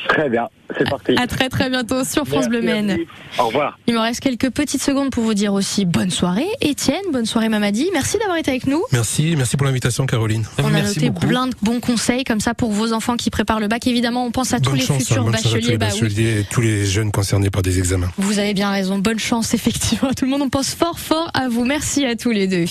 [0.09, 0.48] Très bien,
[0.78, 1.12] c'est parti.
[1.16, 2.98] À très très bientôt sur France Bleu Maine.
[3.38, 3.78] Au revoir.
[3.86, 7.48] Il me reste quelques petites secondes pour vous dire aussi bonne soirée, Étienne, bonne soirée
[7.48, 7.88] Mamadi.
[7.92, 8.82] Merci d'avoir été avec nous.
[8.92, 10.44] Merci, merci pour l'invitation, Caroline.
[10.59, 13.68] On a noté plein de bons conseils comme ça pour vos enfants qui préparent le
[13.68, 13.86] bac.
[13.86, 15.70] Évidemment, on pense à tous Bonne les chance, hein, futurs bonne chance à tous bacheliers.
[15.72, 16.01] les Bah oui.
[16.01, 18.11] bacheliers et tous les jeunes concernés par des examens.
[18.16, 18.98] Vous avez bien raison.
[18.98, 20.42] Bonne chance, effectivement, à tout le monde.
[20.42, 21.64] On pense fort, fort à vous.
[21.64, 22.64] Merci à tous les deux.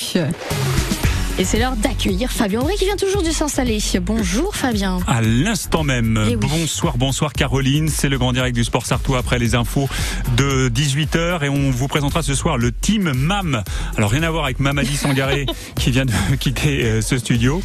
[1.40, 3.80] Et c'est l'heure d'accueillir Fabien Aubry qui vient toujours du s'installer.
[4.02, 5.00] Bonjour Fabien.
[5.08, 6.22] À l'instant même.
[6.30, 6.48] Eh oui.
[6.50, 7.88] Bonsoir, bonsoir Caroline.
[7.88, 9.88] C'est le grand direct du Sport Sartois après les infos
[10.36, 13.64] de 18h et on vous présentera ce soir le team MAM.
[13.96, 15.46] Alors rien à voir avec Mamadi Sangaré
[15.78, 17.62] qui vient de quitter euh, ce studio.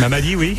[0.00, 0.58] Mamadi, oui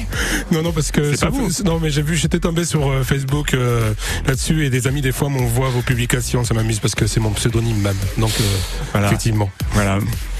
[0.52, 1.50] Non, non, parce que C'est pas vous.
[1.64, 3.94] non, mais j'ai vu, j'étais tombé sur euh, Facebook euh,
[4.28, 7.32] là-dessus et des amis des fois m'envoient vos publications, ça m'amuse parce que c'est mon
[7.32, 7.96] pseudonyme même.
[8.18, 8.44] Donc euh,
[8.92, 9.08] Voilà.
[9.08, 9.50] effectivement.
[9.72, 10.00] Voilà.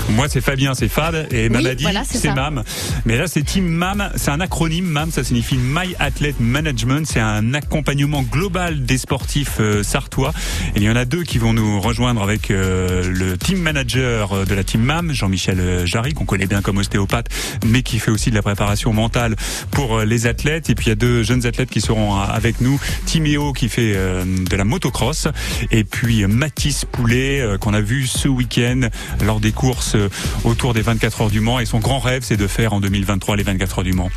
[0.10, 1.84] Moi c'est Fabien, c'est Fad et Oui, Mamadi.
[1.84, 2.34] voilà, c'est.
[2.34, 2.64] MAM.
[3.06, 4.12] Mais là, c'est Team MAM.
[4.16, 4.86] C'est un acronyme.
[4.86, 7.06] MAM, ça signifie My Athlete Management.
[7.06, 10.34] C'est un accompagnement global des sportifs euh, sartois.
[10.76, 14.34] Et il y en a deux qui vont nous rejoindre avec euh, le team manager
[14.34, 17.28] euh, de la Team MAM, Jean-Michel Jarry, qu'on connaît bien comme ostéopathe,
[17.66, 19.36] mais qui fait aussi de la préparation mentale
[19.72, 20.70] pour les athlètes.
[20.70, 22.80] Et puis il y a deux jeunes athlètes qui seront avec nous.
[23.06, 25.28] Timéo qui fait de la motocross.
[25.72, 28.90] Et puis Mathis Poulet, qu'on a vu ce week-end
[29.24, 29.96] lors des courses
[30.44, 31.60] autour des 24 heures du Mans.
[31.60, 34.12] Et son grand rêve, c'est de faire en 2023 les 24 heures du Mans.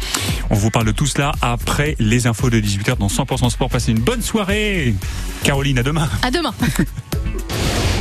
[0.50, 3.70] On vous parle de tout cela après les infos de 18h dans 100% Sport.
[3.70, 4.94] Passez une bonne soirée.
[5.42, 6.06] Caroline, à demain.
[6.22, 6.52] À demain.